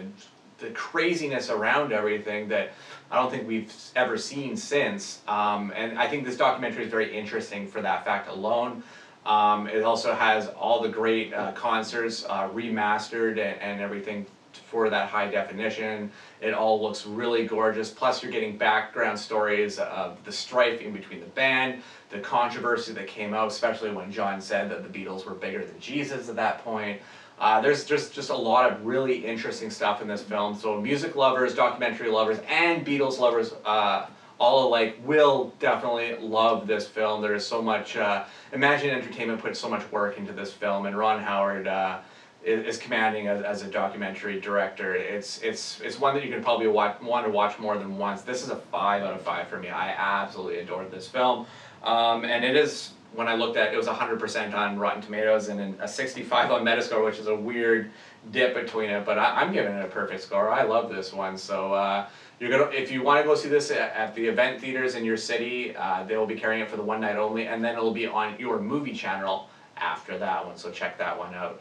the 0.59 0.71
craziness 0.71 1.51
around 1.51 1.93
everything 1.93 2.49
that 2.49 2.71
I 3.14 3.18
don't 3.18 3.30
think 3.30 3.47
we've 3.47 3.73
ever 3.94 4.18
seen 4.18 4.56
since. 4.56 5.21
Um, 5.28 5.73
and 5.76 5.97
I 6.00 6.09
think 6.09 6.25
this 6.25 6.37
documentary 6.37 6.83
is 6.83 6.90
very 6.90 7.16
interesting 7.16 7.68
for 7.68 7.80
that 7.80 8.04
fact 8.04 8.28
alone. 8.28 8.83
Um, 9.25 9.68
it 9.68 9.85
also 9.85 10.12
has 10.12 10.49
all 10.49 10.83
the 10.83 10.88
great 10.88 11.33
uh, 11.33 11.52
concerts 11.52 12.25
uh, 12.28 12.49
remastered 12.49 13.38
and, 13.38 13.61
and 13.61 13.80
everything 13.80 14.26
for 14.66 14.90
that 14.90 15.09
high 15.09 15.30
definition. 15.30 16.11
It 16.40 16.54
all 16.54 16.83
looks 16.83 17.06
really 17.06 17.47
gorgeous. 17.47 17.88
Plus, 17.88 18.21
you're 18.21 18.33
getting 18.33 18.59
background 18.59 19.16
stories 19.16 19.78
of 19.78 20.18
the 20.25 20.33
strife 20.33 20.80
in 20.80 20.92
between 20.92 21.21
the 21.21 21.26
band, 21.26 21.83
the 22.11 22.18
controversy 22.18 22.92
that 22.94 23.06
came 23.06 23.33
out, 23.33 23.47
especially 23.47 23.92
when 23.92 24.11
John 24.11 24.40
said 24.40 24.68
that 24.73 24.83
the 24.83 24.99
Beatles 24.99 25.25
were 25.25 25.35
bigger 25.35 25.64
than 25.64 25.78
Jesus 25.78 26.28
at 26.28 26.35
that 26.35 26.64
point. 26.64 27.00
Uh, 27.38 27.61
there's 27.61 27.85
just, 27.85 28.14
just 28.14 28.31
a 28.31 28.37
lot 28.37 28.71
of 28.71 28.85
really 28.87 29.25
interesting 29.25 29.71
stuff 29.71 30.00
in 30.00 30.09
this 30.09 30.23
film. 30.23 30.57
So, 30.57 30.81
music 30.81 31.17
lovers, 31.17 31.55
documentary 31.55 32.09
lovers, 32.09 32.38
and 32.49 32.87
Beatles 32.87 33.19
lovers 33.19 33.53
uh, 33.64 34.07
all 34.38 34.69
alike 34.69 34.99
will 35.05 35.53
definitely 35.59 36.17
love 36.17 36.67
this 36.67 36.87
film. 36.87 37.23
There 37.23 37.35
is 37.35 37.47
so 37.47 37.62
much, 37.62 37.97
uh, 37.97 38.25
Imagine 38.53 38.91
Entertainment 38.91 39.41
put 39.41 39.57
so 39.57 39.69
much 39.69 39.91
work 39.91 40.19
into 40.19 40.33
this 40.33 40.53
film, 40.53 40.87
and 40.87 40.97
Ron 40.97 41.23
Howard 41.23 41.67
uh, 41.67 41.99
is, 42.45 42.67
is 42.67 42.79
commanding 42.79 43.29
as, 43.29 43.43
as 43.43 43.62
a 43.62 43.71
documentary 43.71 44.41
director. 44.41 44.95
It's 44.95 45.41
it's 45.43 45.81
it's 45.81 45.99
one 45.99 46.14
that 46.14 46.25
you 46.25 46.31
can 46.31 46.43
probably 46.43 46.67
watch 46.67 47.00
want 47.00 47.26
to 47.26 47.33
watch 47.33 47.59
more 47.59 47.79
than 47.79 47.97
once. 47.97 48.23
This 48.23 48.43
is 48.43 48.50
a 48.50 48.57
five 48.57 49.03
out 49.03 49.14
of 49.14 49.23
five 49.23 49.49
for 49.49 49.59
me. 49.59 49.69
I 49.69 49.91
absolutely 49.91 50.59
adored 50.59 50.91
this 50.91 51.09
film, 51.09 51.47
um, 51.83 52.25
and 52.25 52.45
it 52.45 52.57
is 52.57 52.91
when 53.14 53.28
I 53.28 53.35
looked 53.35 53.56
at 53.56 53.68
it, 53.68 53.75
it 53.75 53.76
was 53.76 53.87
hundred 53.87 54.21
percent 54.21 54.54
on 54.54 54.78
Rotten 54.78 55.02
Tomatoes 55.02 55.49
and 55.49 55.80
a 55.80 55.88
sixty 55.88 56.23
five 56.23 56.50
on 56.50 56.64
Metascore, 56.64 57.04
which 57.04 57.18
is 57.18 57.26
a 57.26 57.35
weird 57.35 57.90
dip 58.30 58.54
between 58.54 58.90
it. 58.90 59.04
But 59.04 59.18
I, 59.18 59.40
I'm 59.40 59.52
giving 59.52 59.75
it 59.75 59.85
a 59.85 59.88
perfect 59.88 60.23
score. 60.23 60.50
I 60.50 60.62
love 60.62 60.90
this 60.90 61.12
one. 61.12 61.37
So. 61.37 61.73
Uh, 61.73 62.06
you're 62.40 62.50
gonna 62.50 62.71
if 62.73 62.90
you 62.90 63.02
want 63.02 63.21
to 63.21 63.25
go 63.25 63.35
see 63.35 63.49
this 63.49 63.71
at, 63.71 63.92
at 63.92 64.14
the 64.14 64.26
event 64.26 64.61
theaters 64.61 64.97
in 64.97 65.04
your 65.04 65.16
city, 65.16 65.75
uh, 65.76 66.02
they 66.04 66.16
will 66.16 66.26
be 66.26 66.35
carrying 66.35 66.62
it 66.62 66.68
for 66.68 66.76
the 66.76 66.83
one 66.83 67.00
night 67.00 67.16
only, 67.16 67.47
and 67.47 67.64
then 67.64 67.75
it'll 67.75 67.92
be 67.92 68.06
on 68.06 68.38
your 68.38 68.61
movie 68.61 68.92
channel 68.92 69.49
after 69.76 70.18
that 70.18 70.44
one. 70.44 70.56
So 70.56 70.71
check 70.71 70.99
that 70.99 71.16
one 71.16 71.35
out. 71.35 71.61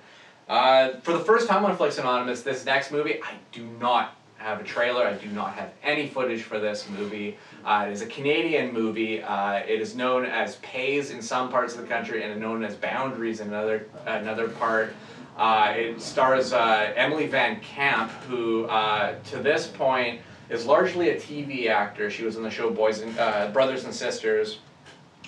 Uh, 0.50 1.00
for 1.01 1.13
the 1.13 1.24
first 1.24 1.48
time 1.48 1.63
on 1.63 1.77
Flix 1.77 1.98
Anonymous, 2.00 2.41
this 2.41 2.65
next 2.65 2.91
movie, 2.91 3.22
I 3.24 3.33
do 3.51 3.65
not 3.79 4.15
have 4.44 4.60
a 4.60 4.64
trailer. 4.64 5.06
I 5.06 5.14
do 5.14 5.30
not 5.30 5.54
have 5.54 5.72
any 5.82 6.08
footage 6.08 6.44
for 6.44 6.60
this 6.60 6.88
movie. 6.90 7.38
Uh, 7.64 7.86
it 7.88 7.92
is 7.94 8.02
a 8.02 8.06
Canadian 8.06 8.74
movie. 8.74 9.24
Uh, 9.24 9.56
it 9.56 9.82
is 9.82 9.96
known 9.96 10.26
as 10.26 10.58
Pays 10.58 11.12
in 11.12 11.22
some 11.22 11.50
parts 11.50 11.76
of 11.76 11.82
the 11.82 11.88
country 11.88 12.24
and 12.24 12.40
known 12.40 12.64
as 12.64 12.76
Boundaries 12.76 13.40
in 13.40 13.48
another 13.48 13.88
another 14.06 14.50
part. 14.50 14.94
Uh, 15.38 15.74
it 15.76 16.02
stars 16.02 16.54
uh, 16.54 16.94
Emily 16.96 17.26
Van 17.26 17.60
Camp, 17.62 18.12
who 18.28 18.66
uh, 18.66 19.16
to 19.24 19.38
this 19.38 19.66
point 19.66 20.22
is 20.50 20.66
largely 20.66 21.10
a 21.10 21.16
TV 21.16 21.68
actor. 21.70 22.10
She 22.12 22.24
was 22.24 22.36
in 22.36 22.44
the 22.44 22.52
show 22.52 22.70
Boys 22.70 23.00
and 23.00 23.18
uh, 23.18 23.48
Brothers 23.48 23.86
and 23.86 23.94
Sisters, 23.96 24.60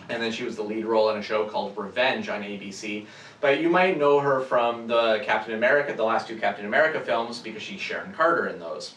and 0.09 0.21
then 0.21 0.31
she 0.31 0.43
was 0.43 0.57
the 0.57 0.63
lead 0.63 0.85
role 0.85 1.09
in 1.09 1.17
a 1.17 1.23
show 1.23 1.47
called 1.47 1.75
Revenge 1.75 2.29
on 2.29 2.43
ABC. 2.43 3.07
But 3.39 3.61
you 3.61 3.69
might 3.69 3.97
know 3.97 4.19
her 4.19 4.41
from 4.41 4.87
the 4.87 5.21
Captain 5.23 5.55
America, 5.55 5.93
the 5.95 6.03
last 6.03 6.27
two 6.27 6.37
Captain 6.37 6.65
America 6.65 6.99
films, 6.99 7.39
because 7.39 7.63
she's 7.63 7.79
Sharon 7.79 8.13
Carter 8.13 8.47
in 8.47 8.59
those. 8.59 8.93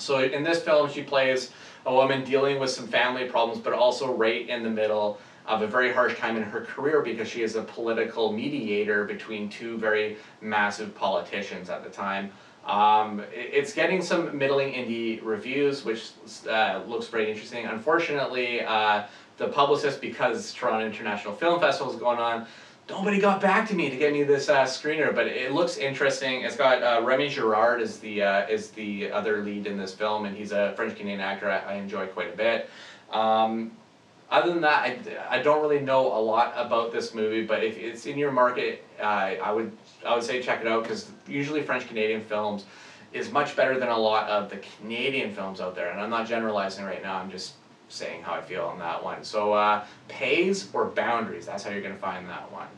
So 0.00 0.20
in 0.20 0.42
this 0.42 0.62
film, 0.62 0.90
she 0.90 1.02
plays 1.02 1.52
a 1.86 1.94
woman 1.94 2.24
dealing 2.24 2.58
with 2.58 2.70
some 2.70 2.86
family 2.86 3.24
problems, 3.24 3.62
but 3.62 3.72
also 3.72 4.12
right 4.14 4.48
in 4.48 4.62
the 4.62 4.70
middle 4.70 5.18
of 5.46 5.62
a 5.62 5.66
very 5.66 5.92
harsh 5.92 6.18
time 6.18 6.36
in 6.36 6.42
her 6.42 6.60
career 6.60 7.00
because 7.02 7.28
she 7.28 7.42
is 7.42 7.56
a 7.56 7.62
political 7.62 8.32
mediator 8.32 9.04
between 9.04 9.48
two 9.48 9.78
very 9.78 10.16
massive 10.40 10.94
politicians 10.94 11.70
at 11.70 11.82
the 11.82 11.90
time. 11.90 12.30
Um, 12.64 13.22
it's 13.32 13.72
getting 13.72 14.02
some 14.02 14.36
middling 14.36 14.74
indie 14.74 15.20
reviews, 15.24 15.84
which 15.84 16.10
uh, 16.48 16.82
looks 16.86 17.06
pretty 17.06 17.30
interesting. 17.30 17.64
Unfortunately, 17.66 18.62
uh, 18.62 19.04
the 19.38 19.48
publicist, 19.48 20.00
because 20.00 20.52
Toronto 20.52 20.86
International 20.86 21.34
Film 21.34 21.58
Festival 21.58 21.92
is 21.92 21.98
going 21.98 22.18
on, 22.18 22.46
nobody 22.90 23.18
got 23.20 23.40
back 23.40 23.68
to 23.68 23.74
me 23.74 23.88
to 23.88 23.96
get 23.96 24.12
me 24.12 24.22
this 24.24 24.48
uh, 24.48 24.64
screener, 24.64 25.14
but 25.14 25.26
it 25.26 25.52
looks 25.52 25.76
interesting. 25.76 26.42
It's 26.42 26.56
got 26.56 26.82
uh, 26.82 27.02
Remy 27.04 27.28
Girard 27.28 27.80
is 27.80 27.98
the 27.98 28.22
uh, 28.22 28.48
is 28.48 28.70
the 28.70 29.10
other 29.10 29.42
lead 29.42 29.66
in 29.66 29.78
this 29.78 29.94
film, 29.94 30.26
and 30.26 30.36
he's 30.36 30.52
a 30.52 30.72
French 30.76 30.96
Canadian 30.96 31.20
actor 31.20 31.50
I, 31.50 31.58
I 31.58 31.74
enjoy 31.74 32.06
quite 32.08 32.32
a 32.32 32.36
bit. 32.36 32.68
Um, 33.10 33.72
other 34.30 34.50
than 34.50 34.60
that, 34.60 34.84
I, 34.84 35.38
I 35.38 35.42
don't 35.42 35.60
really 35.60 35.80
know 35.80 36.06
a 36.06 36.20
lot 36.20 36.52
about 36.56 36.92
this 36.92 37.14
movie, 37.14 37.44
but 37.44 37.64
if 37.64 37.76
it's 37.76 38.06
in 38.06 38.16
your 38.16 38.30
market, 38.30 38.84
uh, 39.00 39.02
I 39.02 39.52
would 39.52 39.72
I 40.06 40.14
would 40.14 40.24
say 40.24 40.42
check 40.42 40.60
it 40.60 40.66
out 40.66 40.82
because 40.82 41.10
usually 41.26 41.62
French 41.62 41.86
Canadian 41.86 42.22
films 42.22 42.64
is 43.12 43.30
much 43.32 43.56
better 43.56 43.78
than 43.78 43.88
a 43.88 43.98
lot 43.98 44.28
of 44.28 44.50
the 44.50 44.58
Canadian 44.58 45.32
films 45.34 45.60
out 45.60 45.74
there. 45.74 45.90
And 45.90 46.00
I'm 46.00 46.10
not 46.10 46.28
generalizing 46.28 46.84
right 46.84 47.02
now. 47.02 47.16
I'm 47.16 47.30
just 47.30 47.54
saying 47.88 48.22
how 48.22 48.34
I 48.34 48.40
feel 48.40 48.64
on 48.64 48.78
that 48.78 49.02
one. 49.02 49.24
So 49.24 49.52
uh, 49.52 49.84
pays 50.06 50.68
or 50.72 50.86
boundaries. 50.86 51.46
That's 51.46 51.64
how 51.64 51.70
you're 51.70 51.82
going 51.82 51.94
to 51.94 52.00
find 52.00 52.28
that 52.28 52.50
one. 52.52 52.68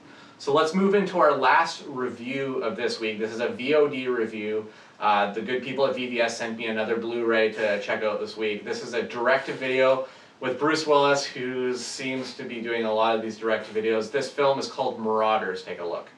So 0.43 0.53
let's 0.53 0.75
move 0.75 0.97
into 0.97 1.21
our 1.21 1.37
last 1.37 1.85
review 1.87 2.57
of 2.65 2.75
this 2.75 2.99
week. 2.99 3.21
This 3.21 3.31
is 3.31 3.39
a 3.39 3.47
VOD 3.47 4.09
review. 4.09 4.67
Uh, 4.99 5.33
the 5.33 5.41
good 5.41 5.63
people 5.63 5.87
at 5.87 5.95
VVS 5.95 6.31
sent 6.31 6.59
me 6.59 6.67
another 6.67 6.97
Blu-ray 6.97 7.53
to 7.53 7.81
check 7.81 8.03
out 8.03 8.19
this 8.19 8.37
week. 8.37 8.65
This 8.65 8.83
is 8.83 8.93
a 8.93 9.05
direct-to-video 9.05 10.09
with 10.41 10.59
Bruce 10.59 10.85
Willis, 10.85 11.25
who 11.25 11.77
seems 11.77 12.35
to 12.35 12.43
be 12.43 12.61
doing 12.61 12.87
a 12.87 12.93
lot 12.93 13.15
of 13.15 13.23
these 13.23 13.39
direct-to-videos. 13.39 14.11
This 14.11 14.33
film 14.33 14.59
is 14.59 14.67
called 14.67 14.99
Marauders. 14.99 15.63
Take 15.63 15.79
a 15.79 15.87
look. 15.87 16.09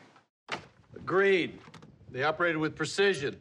Agreed. 0.97 1.59
They 2.11 2.23
operated 2.23 2.57
with 2.57 2.75
precision. 2.75 3.37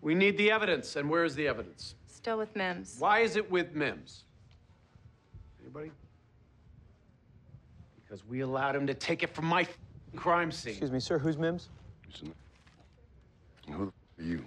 We 0.00 0.14
need 0.14 0.38
the 0.38 0.50
evidence, 0.50 0.96
and 0.96 1.10
where 1.10 1.24
is 1.24 1.34
the 1.34 1.46
evidence? 1.46 1.96
Still 2.06 2.38
with 2.38 2.56
Mims. 2.56 2.96
Why 2.98 3.18
is 3.18 3.36
it 3.36 3.50
with 3.50 3.74
Mims? 3.74 4.24
Anybody? 5.60 5.90
Because 8.14 8.28
we 8.28 8.42
allowed 8.42 8.76
him 8.76 8.86
to 8.86 8.94
take 8.94 9.24
it 9.24 9.34
from 9.34 9.46
my 9.46 9.66
crime 10.14 10.52
scene. 10.52 10.70
Excuse 10.70 10.92
me, 10.92 11.00
sir. 11.00 11.18
Who's 11.18 11.36
Mims? 11.36 11.70
Who 13.68 13.86
are 13.86 13.92
you? 14.22 14.44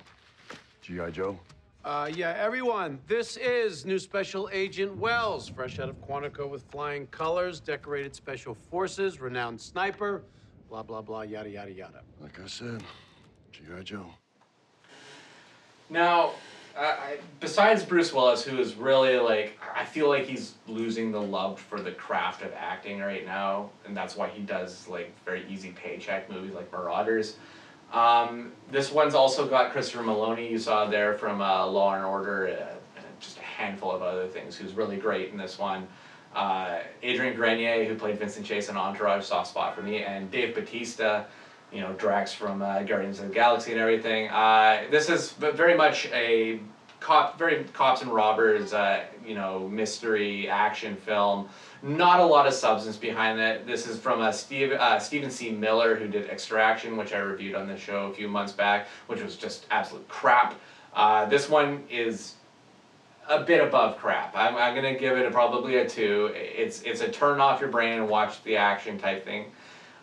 G.I. 0.82 1.10
Joe? 1.10 1.38
Uh, 1.84 2.10
yeah, 2.14 2.34
everyone, 2.40 2.98
this 3.08 3.36
is 3.36 3.86
new 3.86 4.00
Special 4.00 4.50
Agent 4.54 4.96
Wells, 4.96 5.50
fresh 5.50 5.80
out 5.80 5.90
of 5.90 6.00
Quantico 6.00 6.50
with 6.50 6.64
flying 6.72 7.08
colors, 7.08 7.60
decorated 7.60 8.16
special 8.16 8.56
forces, 8.56 9.20
renowned 9.20 9.60
sniper, 9.60 10.24
blah, 10.70 10.82
blah, 10.82 11.02
blah, 11.02 11.24
yada, 11.24 11.50
yada, 11.50 11.74
yada. 11.74 12.04
Like 12.22 12.40
I 12.40 12.48
said, 12.48 12.82
G.I. 13.52 13.84
Joe. 13.84 14.06
Now, 15.90 16.32
I, 16.78 17.18
besides 17.40 17.84
Bruce 17.84 18.14
Willis, 18.14 18.44
who 18.44 18.60
is 18.60 18.76
really 18.76 19.18
like, 19.18 19.60
I 19.76 19.84
feel 19.84 20.10
like 20.10 20.26
he's 20.26 20.54
losing 20.68 21.12
the 21.12 21.22
love 21.22 21.60
for 21.60 21.82
the 21.82 21.92
craft 21.92 22.44
of 22.44 22.54
acting 22.56 23.00
right 23.00 23.26
now, 23.26 23.72
and 23.86 23.98
that's 23.98 24.16
why 24.16 24.30
he 24.30 24.42
does 24.42 24.88
like 24.88 25.12
very 25.26 25.46
easy 25.50 25.72
paycheck 25.72 26.30
movies 26.30 26.54
like 26.54 26.72
Marauders. 26.72 27.38
Um, 27.92 28.52
this 28.70 28.92
one's 28.92 29.16
also 29.16 29.48
got 29.48 29.72
Christopher 29.72 30.04
Meloni, 30.04 30.52
you 30.52 30.60
saw 30.60 30.86
there 30.86 31.14
from 31.14 31.42
uh, 31.42 31.66
Law 31.66 31.96
and 31.96 32.06
Order, 32.06 32.48
uh, 32.48 32.76
and 32.98 33.06
just 33.20 33.38
a 33.38 33.42
handful 33.42 33.92
of 33.92 34.02
other 34.02 34.28
things, 34.28 34.56
who's 34.56 34.74
really 34.74 34.98
great 34.98 35.32
in 35.32 35.38
this 35.38 35.58
one. 35.58 35.88
Uh, 36.36 36.80
Adrian 37.02 37.36
Grenier, 37.36 37.86
who 37.86 37.96
played 37.96 38.20
Vincent 38.20 38.46
Chase 38.46 38.70
in 38.70 38.78
Entourage, 38.78 39.26
soft 39.26 39.50
spot 39.50 39.74
for 39.74 39.82
me, 39.82 40.04
and 40.04 40.30
Dave 40.30 40.54
Batista, 40.54 41.24
you 41.72 41.82
know, 41.82 41.94
Drax 41.94 42.34
from 42.34 42.62
uh, 42.62 42.84
Guardians 42.84 43.20
of 43.20 43.28
the 43.28 43.34
Galaxy 43.34 43.72
and 43.72 43.82
everything. 43.82 44.30
Uh, 44.30 44.84
this 44.90 45.10
is 45.10 45.32
very 45.32 45.76
much 45.76 46.08
a 46.08 46.60
cop, 47.00 47.38
very 47.38 47.64
cops 47.74 48.02
and 48.02 48.12
robbers, 48.12 48.74
uh, 48.74 49.04
you 49.26 49.36
know, 49.36 49.68
mystery 49.68 50.50
action 50.50 50.96
film. 50.96 51.48
Not 51.84 52.20
a 52.20 52.26
lot 52.26 52.48
of 52.48 52.54
substance 52.54 52.98
behind 52.98 53.40
it. 53.40 53.68
This 53.68 53.88
is 53.88 54.00
from 54.00 54.22
uh, 54.22 54.32
Steve, 54.32 54.72
uh, 54.72 55.00
Steven 55.00 55.30
C. 55.30 55.52
Miller, 55.52 55.96
who 55.96 56.08
did 56.08 56.30
Extraction, 56.30 56.98
which 56.98 57.14
I 57.14 57.20
reviewed 57.20 57.56
on 57.56 57.68
the 57.68 57.78
show 57.78 58.08
a 58.08 58.14
few 58.14 58.28
months 58.28 58.54
back, 58.54 58.88
which 59.08 59.22
was 59.22 59.36
just 59.36 59.68
absolute 59.70 60.08
crap. 60.08 60.56
Uh, 60.94 61.26
this 61.26 61.50
one 61.50 61.84
is 61.90 62.34
a 63.30 63.44
bit 63.44 63.64
above 63.64 63.98
crap. 63.98 64.36
I'm, 64.36 64.56
I'm 64.56 64.74
gonna 64.74 64.98
give 64.98 65.18
it 65.18 65.26
a, 65.26 65.32
probably 65.32 65.78
a 65.78 65.88
two. 65.88 66.32
It's 66.34 66.82
it's 66.84 67.02
a 67.02 67.10
turn 67.10 67.40
off 67.40 67.60
your 67.60 67.70
brain 67.70 68.00
and 68.00 68.10
watch 68.10 68.42
the 68.44 68.56
action 68.58 68.98
type 68.98 69.24
thing. 69.24 69.52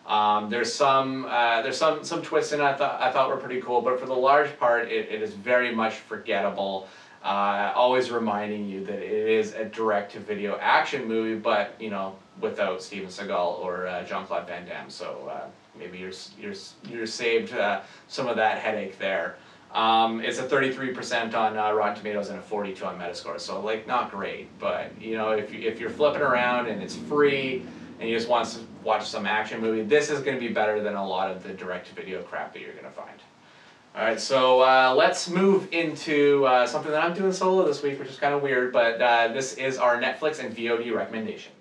Um, 0.07 0.49
there's 0.49 0.71
some 0.71 1.25
uh, 1.25 1.61
there's 1.63 1.77
some 1.77 2.03
some 2.03 2.21
twists 2.21 2.53
in 2.53 2.59
it 2.59 2.63
I 2.63 2.75
thought 2.75 3.01
I 3.01 3.11
thought 3.11 3.29
were 3.29 3.37
pretty 3.37 3.61
cool, 3.61 3.81
but 3.81 3.99
for 3.99 4.05
the 4.05 4.13
large 4.13 4.57
part, 4.59 4.87
it, 4.87 5.09
it 5.09 5.21
is 5.21 5.33
very 5.33 5.73
much 5.73 5.95
forgettable. 5.95 6.87
Uh, 7.23 7.73
always 7.75 8.11
reminding 8.11 8.69
you 8.69 8.85
that 8.85 8.99
it 8.99 9.27
is 9.27 9.55
a 9.55 9.65
direct-to-video 9.65 10.59
action 10.61 11.07
movie, 11.07 11.39
but 11.39 11.73
you 11.79 11.89
know 11.89 12.15
without 12.39 12.83
Steven 12.83 13.07
Seagal 13.07 13.59
or 13.59 13.87
uh, 13.87 14.03
Jean 14.03 14.25
Claude 14.25 14.47
Van 14.47 14.65
Damme. 14.65 14.89
So 14.89 15.27
uh, 15.31 15.47
maybe 15.77 15.97
you're 15.97 16.13
you're 16.39 16.53
you're 16.87 17.07
saved 17.07 17.53
uh, 17.53 17.81
some 18.07 18.27
of 18.27 18.35
that 18.35 18.59
headache 18.59 18.99
there. 18.99 19.37
Um, 19.73 20.21
it's 20.21 20.39
a 20.39 20.47
33% 20.47 21.33
on 21.33 21.57
uh, 21.57 21.73
Rotten 21.73 21.95
Tomatoes 21.95 22.29
and 22.29 22.39
a 22.39 22.41
42 22.41 22.85
on 22.85 22.97
Metascore. 22.97 23.39
So 23.39 23.59
like 23.59 23.87
not 23.87 24.11
great, 24.11 24.47
but 24.59 24.91
you 25.01 25.17
know 25.17 25.31
if 25.31 25.51
you 25.51 25.67
if 25.67 25.79
you're 25.79 25.89
flipping 25.89 26.21
around 26.21 26.67
and 26.67 26.83
it's 26.83 26.95
free 26.95 27.65
and 27.99 28.07
you 28.07 28.15
just 28.15 28.29
want 28.29 28.47
to 28.49 28.59
watch 28.85 29.07
some 29.07 29.25
action 29.25 29.59
movie, 29.59 29.81
this 29.81 30.09
is 30.09 30.21
going 30.21 30.37
to 30.37 30.39
be 30.39 30.53
better 30.53 30.81
than 30.81 30.93
a 30.93 31.05
lot 31.05 31.31
of 31.31 31.43
the 31.43 31.53
direct-to-video 31.53 32.21
crap 32.23 32.53
that 32.53 32.61
you're 32.61 32.73
going 32.73 32.85
to 32.85 32.91
find. 32.91 33.19
All 33.95 34.03
right, 34.03 34.19
so 34.19 34.61
uh, 34.61 34.93
let's 34.95 35.29
move 35.29 35.69
into 35.71 36.45
uh, 36.45 36.67
something 36.67 36.91
that 36.91 37.03
I'm 37.03 37.13
doing 37.13 37.33
solo 37.33 37.65
this 37.65 37.81
week, 37.81 37.97
which 37.97 38.09
is 38.09 38.17
kind 38.17 38.33
of 38.33 38.41
weird, 38.41 38.71
but 38.71 39.01
uh, 39.01 39.29
this 39.29 39.55
is 39.55 39.77
our 39.77 39.99
Netflix 39.99 40.43
and 40.43 40.55
VOD 40.55 40.93
recommendations. 40.93 41.55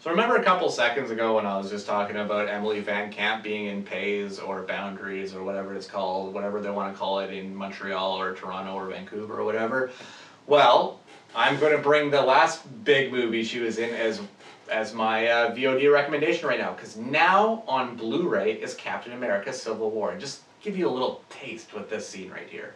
So 0.00 0.08
remember 0.08 0.36
a 0.36 0.42
couple 0.42 0.70
seconds 0.70 1.10
ago 1.10 1.36
when 1.36 1.44
I 1.44 1.58
was 1.58 1.68
just 1.68 1.86
talking 1.86 2.16
about 2.16 2.48
Emily 2.48 2.80
Van 2.80 3.12
Camp 3.12 3.44
being 3.44 3.66
in 3.66 3.84
Pays 3.84 4.38
or 4.38 4.62
Boundaries 4.62 5.34
or 5.34 5.44
whatever 5.44 5.74
it's 5.74 5.86
called, 5.86 6.32
whatever 6.32 6.62
they 6.62 6.70
want 6.70 6.92
to 6.92 6.98
call 6.98 7.18
it 7.18 7.30
in 7.30 7.54
Montreal 7.54 8.18
or 8.18 8.34
Toronto 8.34 8.72
or 8.72 8.86
Vancouver 8.86 9.38
or 9.38 9.44
whatever. 9.44 9.90
Well, 10.46 11.00
I'm 11.34 11.58
going 11.60 11.72
to 11.72 11.82
bring 11.82 12.10
the 12.10 12.22
last 12.22 12.62
big 12.84 13.12
movie 13.12 13.44
she 13.44 13.60
was 13.60 13.78
in 13.78 13.94
as 13.94 14.20
as 14.70 14.94
my 14.94 15.26
uh, 15.26 15.54
VOD 15.54 15.92
recommendation 15.92 16.46
right 16.46 16.58
now 16.58 16.72
because 16.72 16.96
now 16.96 17.64
on 17.66 17.96
Blu-ray 17.96 18.52
is 18.52 18.74
Captain 18.74 19.12
America: 19.12 19.52
Civil 19.52 19.90
War. 19.90 20.12
And 20.12 20.20
just 20.20 20.42
give 20.62 20.76
you 20.76 20.88
a 20.88 20.90
little 20.90 21.22
taste 21.28 21.74
with 21.74 21.90
this 21.90 22.08
scene 22.08 22.30
right 22.30 22.48
here. 22.48 22.74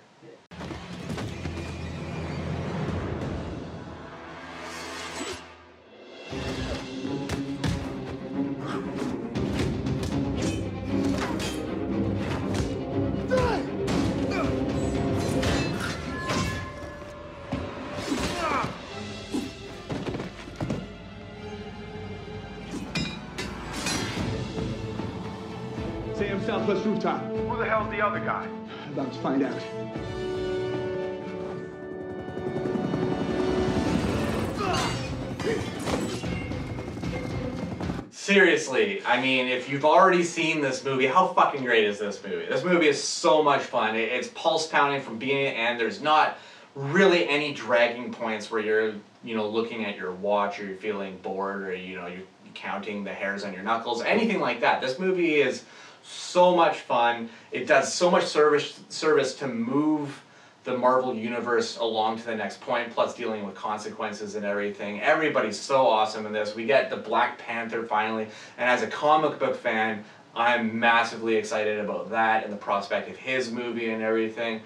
Seriously, 38.28 39.02
I 39.04 39.20
mean, 39.20 39.48
if 39.48 39.68
you've 39.68 39.84
already 39.84 40.24
seen 40.24 40.62
this 40.62 40.82
movie, 40.82 41.06
how 41.06 41.26
fucking 41.34 41.62
great 41.62 41.84
is 41.84 41.98
this 41.98 42.22
movie? 42.24 42.46
This 42.46 42.64
movie 42.64 42.88
is 42.88 43.04
so 43.04 43.42
much 43.42 43.60
fun. 43.60 43.96
It- 43.96 44.10
It's 44.12 44.28
pulse 44.28 44.66
pounding 44.66 45.02
from 45.02 45.18
beginning 45.18 45.52
to 45.52 45.58
end. 45.58 45.78
There's 45.78 46.00
not 46.00 46.38
really 46.74 47.28
any 47.28 47.52
dragging 47.52 48.10
points 48.14 48.50
where 48.50 48.62
you're, 48.62 48.94
you 49.22 49.36
know, 49.36 49.46
looking 49.46 49.84
at 49.84 49.98
your 49.98 50.12
watch 50.12 50.58
or 50.58 50.64
you're 50.64 50.78
feeling 50.78 51.18
bored 51.18 51.64
or 51.64 51.74
you 51.74 51.96
know 51.96 52.06
you're 52.06 52.22
counting 52.54 53.04
the 53.04 53.12
hairs 53.12 53.44
on 53.44 53.52
your 53.52 53.62
knuckles. 53.62 54.00
Anything 54.00 54.40
like 54.40 54.60
that. 54.62 54.80
This 54.80 54.98
movie 54.98 55.34
is 55.42 55.64
so 56.02 56.56
much 56.56 56.78
fun. 56.78 57.28
It 57.52 57.66
does 57.66 57.92
so 57.92 58.10
much 58.10 58.24
service 58.24 58.80
service 58.88 59.34
to 59.34 59.46
move 59.48 60.22
the 60.64 60.76
Marvel 60.76 61.14
universe 61.14 61.76
along 61.76 62.18
to 62.18 62.24
the 62.24 62.34
next 62.34 62.60
point, 62.60 62.90
plus 62.90 63.14
dealing 63.14 63.44
with 63.44 63.54
consequences 63.54 64.34
and 64.34 64.44
everything. 64.44 65.00
Everybody's 65.00 65.60
so 65.60 65.86
awesome 65.86 66.24
in 66.24 66.32
this. 66.32 66.54
We 66.54 66.64
get 66.64 66.88
the 66.88 66.96
Black 66.96 67.38
Panther 67.38 67.84
finally, 67.84 68.24
and 68.56 68.68
as 68.68 68.82
a 68.82 68.86
comic 68.86 69.38
book 69.38 69.56
fan, 69.56 70.04
I'm 70.34 70.78
massively 70.78 71.36
excited 71.36 71.78
about 71.78 72.10
that 72.10 72.44
and 72.44 72.52
the 72.52 72.56
prospect 72.56 73.08
of 73.08 73.16
his 73.16 73.52
movie 73.52 73.90
and 73.90 74.02
everything. 74.02 74.62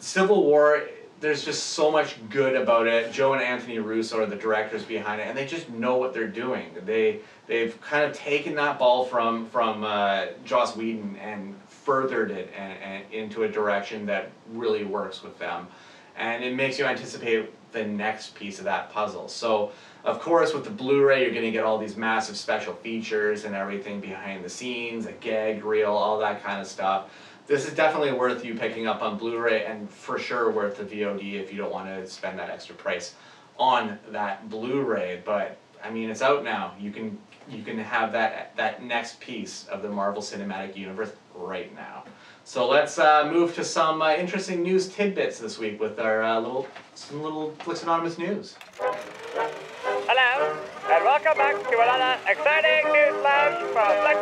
Civil 0.00 0.42
War, 0.44 0.82
there's 1.22 1.44
just 1.44 1.68
so 1.68 1.90
much 1.90 2.16
good 2.28 2.56
about 2.56 2.88
it. 2.88 3.12
Joe 3.12 3.32
and 3.32 3.42
Anthony 3.42 3.78
Russo 3.78 4.20
are 4.20 4.26
the 4.26 4.36
directors 4.36 4.82
behind 4.82 5.20
it, 5.20 5.28
and 5.28 5.38
they 5.38 5.46
just 5.46 5.70
know 5.70 5.96
what 5.96 6.12
they're 6.12 6.26
doing. 6.26 6.70
They 6.84 7.20
they've 7.46 7.80
kind 7.80 8.04
of 8.04 8.12
taken 8.12 8.56
that 8.56 8.78
ball 8.78 9.04
from 9.06 9.46
from 9.46 9.84
uh, 9.84 10.26
Joss 10.44 10.76
Whedon 10.76 11.16
and 11.16 11.54
furthered 11.66 12.30
it 12.32 12.52
and, 12.56 12.78
and 12.82 13.12
into 13.12 13.44
a 13.44 13.48
direction 13.48 14.04
that 14.06 14.32
really 14.52 14.84
works 14.84 15.22
with 15.22 15.38
them, 15.38 15.68
and 16.16 16.44
it 16.44 16.54
makes 16.54 16.78
you 16.78 16.84
anticipate 16.84 17.50
the 17.72 17.84
next 17.84 18.34
piece 18.34 18.58
of 18.58 18.66
that 18.66 18.92
puzzle. 18.92 19.28
So. 19.28 19.72
Of 20.04 20.18
course, 20.18 20.52
with 20.52 20.64
the 20.64 20.70
Blu-ray, 20.70 21.22
you're 21.22 21.30
going 21.30 21.44
to 21.44 21.52
get 21.52 21.62
all 21.62 21.78
these 21.78 21.96
massive 21.96 22.36
special 22.36 22.74
features 22.74 23.44
and 23.44 23.54
everything 23.54 24.00
behind 24.00 24.44
the 24.44 24.48
scenes, 24.48 25.06
a 25.06 25.12
gag 25.12 25.64
reel, 25.64 25.92
all 25.92 26.18
that 26.18 26.42
kind 26.42 26.60
of 26.60 26.66
stuff 26.66 27.08
this 27.46 27.66
is 27.66 27.74
definitely 27.74 28.12
worth 28.12 28.44
you 28.44 28.54
picking 28.54 28.86
up 28.86 29.02
on 29.02 29.18
Blu-ray 29.18 29.64
and 29.64 29.90
for 29.90 30.18
sure 30.18 30.50
worth 30.50 30.78
the 30.78 30.84
VOD 30.84 31.34
if 31.34 31.52
you 31.52 31.58
don't 31.58 31.72
want 31.72 31.88
to 31.88 32.06
spend 32.06 32.38
that 32.38 32.50
extra 32.50 32.74
price 32.74 33.14
on 33.58 33.98
that 34.10 34.48
Blu-ray. 34.48 35.22
But 35.24 35.58
I 35.82 35.90
mean, 35.90 36.10
it's 36.10 36.22
out 36.22 36.44
now. 36.44 36.74
You 36.78 36.90
can 36.90 37.18
you 37.50 37.62
can 37.62 37.78
have 37.78 38.12
that 38.12 38.56
that 38.56 38.82
next 38.82 39.20
piece 39.20 39.66
of 39.66 39.82
the 39.82 39.88
Marvel 39.88 40.22
Cinematic 40.22 40.76
Universe 40.76 41.12
right 41.34 41.74
now. 41.74 42.04
So 42.44 42.68
let's 42.68 42.98
uh, 42.98 43.28
move 43.32 43.54
to 43.56 43.64
some 43.64 44.02
uh, 44.02 44.14
interesting 44.14 44.62
news 44.62 44.88
tidbits 44.88 45.38
this 45.38 45.58
week 45.58 45.80
with 45.80 45.98
our 45.98 46.22
uh, 46.22 46.40
little 46.40 46.66
some 46.94 47.22
little 47.22 47.52
Flix 47.60 47.82
Anonymous 47.82 48.18
news. 48.18 48.56
Hello, 48.78 50.56
and 50.90 51.04
welcome 51.04 51.36
back 51.36 51.56
to 51.62 51.80
another 51.80 52.18
exciting 52.28 52.92
news 52.92 53.20
flash 53.20 53.58
from 53.72 53.90
Flix 54.02 54.20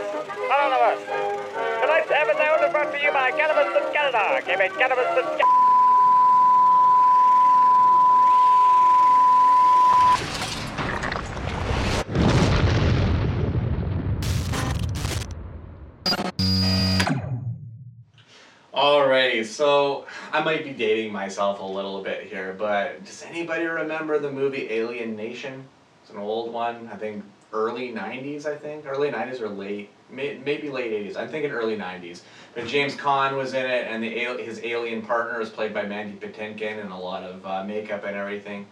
Anonymous. 0.50 1.49
Brought 2.10 2.92
to 2.92 3.00
you 3.00 3.12
by 3.12 3.30
Cannabis 3.32 3.66
in 3.76 3.92
Canada. 3.92 4.40
Give 4.46 4.60
it 4.60 4.72
Cannabis 4.72 5.06
in 5.06 5.24
Canada. 5.24 5.44
Alrighty, 18.72 19.44
so 19.44 20.06
I 20.32 20.42
might 20.42 20.64
be 20.64 20.72
dating 20.72 21.12
myself 21.12 21.60
a 21.60 21.64
little 21.64 22.02
bit 22.02 22.24
here, 22.24 22.54
but 22.58 23.04
does 23.04 23.22
anybody 23.22 23.66
remember 23.66 24.18
the 24.18 24.30
movie 24.30 24.70
Alien 24.70 25.16
Nation? 25.16 25.68
It's 26.02 26.10
an 26.10 26.18
old 26.18 26.52
one, 26.52 26.88
I 26.92 26.96
think 26.96 27.24
early 27.52 27.92
90s, 27.92 28.46
I 28.46 28.56
think. 28.56 28.86
Early 28.86 29.10
90s 29.10 29.40
or 29.40 29.48
late, 29.48 29.90
may, 30.10 30.38
maybe 30.44 30.70
late 30.70 30.92
80s. 30.92 31.16
I'm 31.16 31.28
thinking 31.28 31.50
early 31.50 31.76
90s. 31.76 32.22
But 32.54 32.66
James 32.66 32.94
Caan 32.94 33.36
was 33.36 33.54
in 33.54 33.66
it, 33.66 33.86
and 33.86 34.02
the 34.02 34.08
his 34.42 34.60
alien 34.64 35.02
partner 35.02 35.40
is 35.40 35.50
played 35.50 35.72
by 35.72 35.84
Mandy 35.86 36.16
Patinkin, 36.16 36.80
and 36.82 36.92
a 36.92 36.96
lot 36.96 37.22
of 37.22 37.46
uh, 37.46 37.64
makeup 37.64 38.04
and 38.04 38.16
everything. 38.16 38.66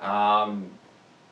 Um, 0.00 0.70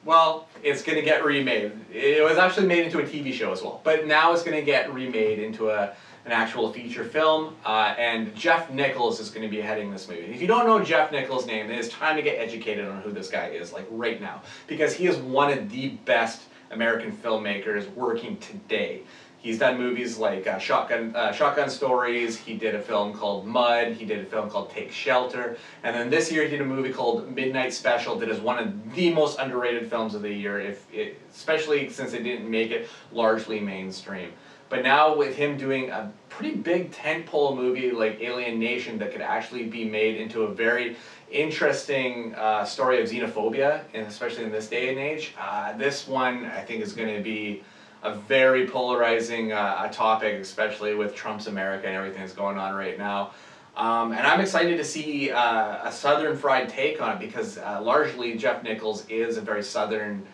well, 0.05 0.49
it's 0.63 0.83
going 0.83 0.99
to 0.99 1.05
get 1.05 1.25
remade. 1.25 1.73
It 1.93 2.23
was 2.23 2.39
actually 2.39 2.67
made 2.67 2.85
into 2.85 2.99
a 2.99 3.03
TV 3.03 3.33
show 3.33 3.53
as 3.53 3.63
well, 3.63 3.81
but 3.85 4.07
now 4.07 4.33
it's 4.33 4.43
going 4.43 4.57
to 4.57 4.65
get 4.65 4.93
remade 4.93 5.39
into 5.39 5.71
a 5.71 5.95
an 6.25 6.33
actual 6.33 6.73
feature 6.73 7.05
film. 7.05 7.55
Uh, 7.65 7.95
and 7.99 8.35
Jeff 8.35 8.71
Nichols 8.71 9.21
is 9.21 9.31
going 9.31 9.43
to 9.43 9.55
be 9.55 9.61
heading 9.61 9.91
this 9.91 10.09
movie. 10.09 10.23
If 10.23 10.41
you 10.41 10.47
don't 10.47 10.67
know 10.67 10.83
Jeff 10.83 11.13
Nichols' 11.13 11.47
name, 11.47 11.71
it 11.71 11.79
is 11.79 11.89
time 11.91 12.17
to 12.17 12.23
get 12.23 12.39
educated 12.39 12.89
on 12.89 13.03
who 13.03 13.13
this 13.13 13.29
guy 13.29 13.49
is, 13.49 13.73
like 13.73 13.87
right 13.91 14.21
now, 14.21 14.43
because 14.67 14.95
he 14.95 15.07
is 15.07 15.17
one 15.17 15.57
of 15.57 15.71
the 15.71 15.91
best 16.07 16.43
American 16.75 17.17
filmmakers 17.17 17.93
working 17.95 18.37
today. 18.39 19.03
He's 19.39 19.59
done 19.59 19.77
movies 19.77 20.17
like 20.17 20.47
uh, 20.47 20.59
Shotgun 20.59 21.15
uh, 21.15 21.31
Shotgun 21.31 21.69
Stories. 21.69 22.37
He 22.39 22.57
did 22.57 22.75
a 22.75 22.81
film 22.81 23.13
called 23.13 23.47
Mud. 23.47 23.93
He 23.93 24.07
did 24.07 24.21
a 24.21 24.25
film 24.25 24.49
called 24.49 24.71
Take 24.71 24.91
Shelter. 24.91 25.59
And 25.83 25.95
then 25.95 26.09
this 26.09 26.33
year 26.33 26.45
he 26.45 26.49
did 26.49 26.63
a 26.63 26.65
movie 26.65 26.91
called 26.91 27.31
Midnight 27.31 27.75
Special 27.75 28.19
that 28.21 28.31
is 28.31 28.41
one 28.41 28.59
of 28.59 28.95
the 28.95 29.13
most 29.13 29.39
underrated 29.39 29.91
films 29.91 30.15
of 30.15 30.23
the 30.23 30.33
year, 30.33 30.61
if 30.61 30.87
it, 30.93 31.21
especially 31.31 31.91
since 31.91 32.15
it 32.15 32.23
didn't 32.23 32.51
make 32.51 32.71
it 32.71 32.89
largely 33.13 33.61
mainstream. 33.61 34.33
But 34.75 34.83
now 34.83 35.15
with 35.15 35.37
him 35.37 35.57
doing 35.57 35.91
a 35.91 36.11
pretty 36.29 36.57
big 36.57 36.91
tentpole 36.91 37.55
movie 37.55 37.93
like 37.93 38.21
Alien 38.21 38.59
Nation 38.59 38.99
that 38.99 39.13
could 39.13 39.21
actually 39.21 39.67
be 39.67 39.85
made 39.85 40.17
into 40.17 40.43
a 40.43 40.53
very 40.53 40.97
interesting 41.31 42.35
uh, 42.35 42.65
story 42.65 43.01
of 43.01 43.09
xenophobia, 43.09 43.85
and 43.95 44.05
especially 44.09 44.43
in 44.43 44.51
this 44.51 44.67
day 44.67 44.89
and 44.89 44.99
age, 44.99 45.33
uh, 45.41 45.77
this 45.77 46.09
one 46.09 46.47
I 46.47 46.63
think 46.63 46.83
is 46.83 46.93
going 46.93 47.15
to 47.15 47.23
be 47.23 47.63
a 48.03 48.17
very 48.17 48.67
polarizing 48.67 49.53
uh, 49.53 49.87
topic, 49.93 50.41
especially 50.41 50.97
with 50.97 51.15
Trump's 51.15 51.47
America 51.47 51.87
and 51.87 51.95
everything 51.95 52.23
that's 52.23 52.35
going 52.35 52.59
on 52.59 52.75
right 52.75 52.99
now. 52.99 53.31
Um, 53.77 54.11
and 54.11 54.27
I'm 54.27 54.41
excited 54.41 54.77
to 54.79 54.85
see 54.85 55.31
uh, 55.31 55.87
a 55.87 55.93
Southern 55.93 56.37
fried 56.37 56.69
take 56.69 57.01
on 57.01 57.13
it 57.13 57.21
because 57.21 57.59
uh, 57.59 57.81
largely 57.81 58.37
Jeff 58.37 58.65
Nichols 58.65 59.07
is 59.09 59.37
a 59.37 59.41
very 59.41 59.63
Southern 59.63 60.27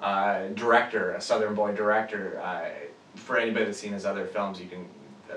uh, 0.00 0.46
director, 0.54 1.14
a 1.14 1.20
Southern 1.20 1.56
boy 1.56 1.74
director. 1.74 2.40
For 3.18 3.38
anybody 3.38 3.66
that's 3.66 3.78
seen 3.78 3.92
his 3.92 4.06
other 4.06 4.24
films, 4.24 4.60
you 4.60 4.68
can 4.68 4.86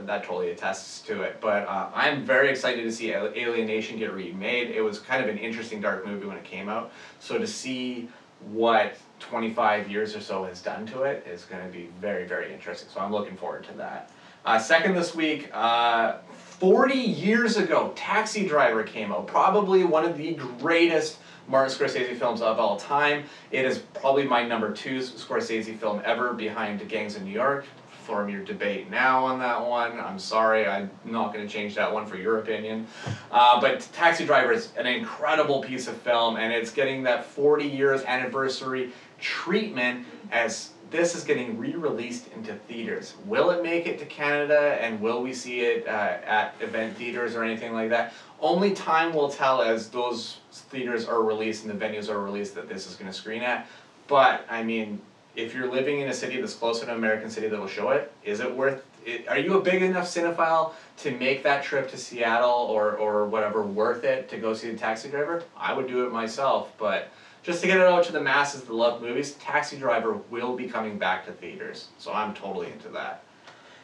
that 0.06 0.24
totally 0.24 0.52
attests 0.52 1.02
to 1.02 1.22
it. 1.24 1.39
But 1.41 1.67
uh, 1.67 1.89
I'm 1.94 2.24
very 2.24 2.50
excited 2.50 2.84
to 2.84 2.91
see 2.91 3.12
Alien 3.12 3.67
Nation 3.67 3.98
get 3.98 4.13
remade. 4.13 4.70
It 4.72 4.82
was 4.82 5.00
kind 5.00 5.24
of 5.24 5.30
an 5.30 5.38
interesting 5.38 5.82
dark 5.82 6.06
movie 6.06 6.26
when 6.26 6.38
it 6.38 6.44
came 6.44 6.70
out. 6.70 6.91
So 7.20 7.38
to 7.38 7.48
see 7.48 8.10
what 8.52 8.96
25 9.20 9.89
years 9.89 10.15
or 10.15 10.22
so 10.22 10.44
has 10.46 10.62
done 10.62 10.86
to 10.88 11.04
it 11.04 11.26
is 11.28 11.46
going 11.46 11.63
to 11.63 11.72
be 11.72 11.89
very, 12.00 12.26
very 12.26 12.54
interesting. 12.54 12.89
So 12.91 13.00
I'm 13.00 13.12
looking 13.12 13.38
forward 13.38 13.63
to 13.65 13.74
that. 13.74 14.10
Uh, 14.44 14.58
second 14.58 14.96
this 14.96 15.13
week, 15.13 15.50
uh, 15.54 16.17
40 16.32 16.96
years 16.96 17.58
ago, 17.58 17.94
Taxi 17.96 18.48
Driver 18.48 18.84
came 18.84 19.12
out. 19.12 19.28
Probably 19.28 19.84
one 19.84 20.04
of 20.04 20.17
the 20.17 20.34
greatest 20.34 21.17
Martin 21.47 21.73
Scorsese 21.75 22.15
films 22.17 22.41
of 22.41 22.60
all 22.60 22.77
time. 22.77 23.23
It 23.51 23.65
is 23.65 23.80
probably 23.80 24.23
my 24.23 24.45
number 24.45 24.71
two 24.71 24.99
Scorsese 24.99 25.77
film 25.77 26.01
ever 26.06 26.34
behind 26.34 26.88
Gangs 26.88 27.15
of 27.15 27.23
New 27.23 27.32
York. 27.32 27.65
Form 28.06 28.30
your 28.30 28.43
debate 28.43 28.89
now 28.89 29.25
on 29.25 29.39
that 29.39 29.65
one. 29.65 29.99
I'm 29.99 30.17
sorry, 30.17 30.65
I'm 30.65 30.89
not 31.06 31.34
going 31.34 31.45
to 31.47 31.51
change 31.51 31.75
that 31.75 31.93
one 31.93 32.06
for 32.06 32.17
your 32.17 32.39
opinion. 32.39 32.88
Uh, 33.32 33.62
but 33.62 33.88
Taxi 33.93 34.25
Driver 34.25 34.51
is 34.51 34.69
an 34.75 34.88
incredible 34.88 35.62
piece 35.62 35.88
of 35.88 35.95
film, 35.97 36.38
and 36.38 36.51
it's 36.51 36.71
getting 36.71 37.04
that 37.04 37.25
40 37.25 37.65
years 37.65 38.04
anniversary 38.04 38.91
treatment 39.19 40.06
as 40.32 40.71
this 40.91 41.15
is 41.15 41.23
getting 41.23 41.58
re-released 41.58 42.27
into 42.36 42.54
theaters. 42.54 43.13
Will 43.25 43.49
it 43.51 43.63
make 43.63 43.88
it 43.88 43.97
to 43.99 44.06
Canada, 44.06 44.77
and 44.82 44.99
will 44.99 45.23
we 45.23 45.34
see 45.34 45.62
it 45.62 45.88
uh, 45.88 46.17
at 46.25 46.54
event 46.60 46.97
theaters 46.97 47.34
or 47.34 47.43
anything 47.43 47.73
like 47.73 47.89
that? 47.89 48.13
Only 48.41 48.73
time 48.73 49.13
will 49.13 49.30
tell 49.30 49.62
as 49.62 49.89
those 49.89 50.38
theaters 50.51 51.06
are 51.06 51.21
released 51.21 51.63
and 51.63 51.80
the 51.80 51.86
venues 51.86 52.10
are 52.10 52.19
released 52.19 52.56
that 52.56 52.67
this 52.67 52.88
is 52.88 52.95
going 52.95 53.10
to 53.10 53.15
screen 53.15 53.43
at. 53.43 53.67
But 54.08 54.45
I 54.49 54.63
mean, 54.63 54.99
if 55.36 55.54
you're 55.54 55.71
living 55.71 56.01
in 56.01 56.10
a 56.10 56.13
city 56.13 56.41
that's 56.41 56.56
close 56.56 56.80
to 56.80 56.89
an 56.89 56.95
American 56.97 57.30
city 57.30 57.47
that'll 57.47 57.67
show 57.67 57.91
it, 57.91 58.12
is 58.23 58.39
it 58.39 58.54
worth? 58.54 58.84
It, 59.06 59.27
are 59.27 59.38
you 59.38 59.58
a 59.58 59.62
big 59.62 59.82
enough 59.82 60.06
cinephile 60.06 60.73
to 60.97 61.12
make 61.17 61.43
that 61.43 61.63
trip 61.63 61.89
to 61.91 61.97
Seattle 61.97 62.49
or 62.49 62.97
or 62.97 63.25
whatever 63.27 63.63
worth 63.63 64.04
it 64.04 64.27
to 64.30 64.38
go 64.38 64.54
see 64.54 64.71
the 64.71 64.77
Taxi 64.77 65.10
Driver? 65.10 65.43
I 65.56 65.73
would 65.73 65.88
do 65.88 66.06
it 66.06 66.12
myself, 66.12 66.73
but 66.77 67.10
just 67.43 67.62
to 67.62 67.67
get 67.67 67.77
it 67.77 67.88
out 67.88 68.04
to 68.06 68.12
the 68.12 68.21
masses 68.21 68.63
that 68.63 68.73
love 68.73 69.01
movies, 69.01 69.34
Taxi 69.34 69.77
Driver 69.77 70.13
will 70.30 70.56
be 70.56 70.67
coming 70.67 70.99
back 70.99 71.25
to 71.25 71.32
theaters. 71.32 71.88
So 71.97 72.13
I'm 72.13 72.34
totally 72.34 72.71
into 72.71 72.89
that. 72.89 73.23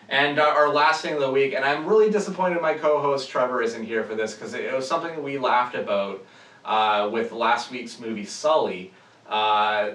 And 0.10 0.40
uh, 0.40 0.44
our 0.44 0.70
last 0.70 1.02
thing 1.02 1.16
of 1.16 1.20
the 1.20 1.32
week, 1.32 1.54
and 1.54 1.66
I'm 1.66 1.86
really 1.86 2.10
disappointed 2.10 2.62
my 2.62 2.74
co-host 2.74 3.30
Trevor 3.30 3.62
isn't 3.62 3.84
here 3.84 4.04
for 4.04 4.16
this 4.16 4.34
because 4.34 4.54
it, 4.54 4.64
it 4.66 4.74
was 4.74 4.88
something 4.88 5.22
we 5.22 5.38
laughed 5.38 5.76
about 5.76 6.26
uh, 6.64 7.10
with 7.12 7.32
last 7.34 7.72
week's 7.72 8.00
movie 8.00 8.26
Sully. 8.26 8.94
Uh, 9.28 9.92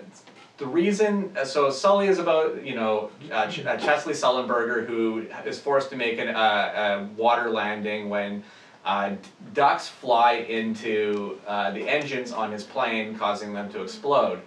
the 0.58 0.66
reason, 0.66 1.34
uh, 1.36 1.44
so 1.46 1.70
Sully 1.70 2.08
is 2.08 2.18
about, 2.18 2.62
you 2.62 2.74
know, 2.74 3.10
Ch- 3.48 3.64
Chesley 3.64 4.12
Sullenberger, 4.12 4.86
who 4.86 5.26
is 5.46 5.58
forced 5.58 5.88
to 5.90 5.96
make 5.96 6.18
an, 6.18 6.28
uh, 6.28 7.08
a 7.08 7.20
water 7.20 7.50
landing 7.50 8.10
when 8.10 8.44
uh, 8.84 9.14
ducks 9.54 9.88
fly 9.88 10.32
into 10.34 11.38
the 11.46 11.88
engines 11.88 12.32
on 12.32 12.52
his 12.52 12.64
plane, 12.64 13.16
causing 13.16 13.54
them 13.54 13.72
to 13.72 13.82
explode. 13.82 14.42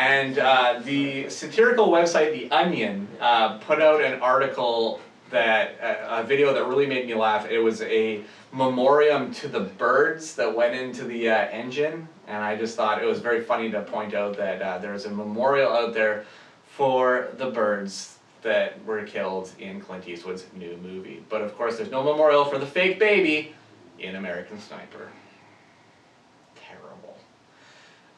And 0.00 0.38
uh, 0.38 0.80
the 0.82 1.28
satirical 1.28 1.88
website, 1.88 2.32
The 2.32 2.50
Onion, 2.50 3.06
uh, 3.20 3.58
put 3.58 3.82
out 3.82 4.02
an 4.02 4.18
article 4.22 4.98
that, 5.28 5.78
a, 5.78 6.20
a 6.20 6.24
video 6.24 6.54
that 6.54 6.64
really 6.64 6.86
made 6.86 7.06
me 7.06 7.14
laugh. 7.14 7.46
It 7.50 7.58
was 7.58 7.82
a 7.82 8.22
memoriam 8.50 9.30
to 9.34 9.48
the 9.48 9.60
birds 9.60 10.34
that 10.36 10.56
went 10.56 10.74
into 10.74 11.04
the 11.04 11.28
uh, 11.28 11.48
engine. 11.48 12.08
And 12.26 12.42
I 12.42 12.56
just 12.56 12.78
thought 12.78 13.02
it 13.02 13.04
was 13.04 13.18
very 13.18 13.42
funny 13.42 13.70
to 13.72 13.82
point 13.82 14.14
out 14.14 14.38
that 14.38 14.62
uh, 14.62 14.78
there's 14.78 15.04
a 15.04 15.10
memorial 15.10 15.70
out 15.70 15.92
there 15.92 16.24
for 16.64 17.28
the 17.36 17.50
birds 17.50 18.16
that 18.40 18.82
were 18.86 19.02
killed 19.02 19.52
in 19.58 19.82
Clint 19.82 20.08
Eastwood's 20.08 20.46
new 20.56 20.78
movie. 20.78 21.22
But 21.28 21.42
of 21.42 21.54
course, 21.58 21.76
there's 21.76 21.90
no 21.90 22.02
memorial 22.02 22.46
for 22.46 22.56
the 22.56 22.64
fake 22.64 22.98
baby 22.98 23.54
in 23.98 24.16
American 24.16 24.58
Sniper. 24.60 25.10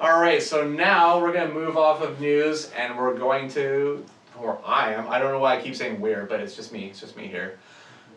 All 0.03 0.19
right, 0.19 0.43
so 0.43 0.67
now 0.67 1.21
we're 1.21 1.33
going 1.33 1.47
to 1.47 1.55
move 1.55 1.77
off 1.77 2.03
of 2.03 2.21
news 2.21 2.73
and 2.77 2.99
we're 2.99 3.17
going 3.17 3.49
to, 3.51 4.05
or 4.37 4.61
I 4.67 4.95
am, 4.95 5.09
I 5.09 5.21
don't 5.21 5.31
know 5.31 5.39
why 5.39 5.57
I 5.57 5.63
keep 5.63 5.77
saying 5.77 6.01
we're, 6.01 6.27
but 6.27 6.41
it's 6.41 6.57
just 6.57 6.73
me, 6.73 6.87
it's 6.87 6.99
just 6.99 7.17
me 7.17 7.29
here. 7.29 7.61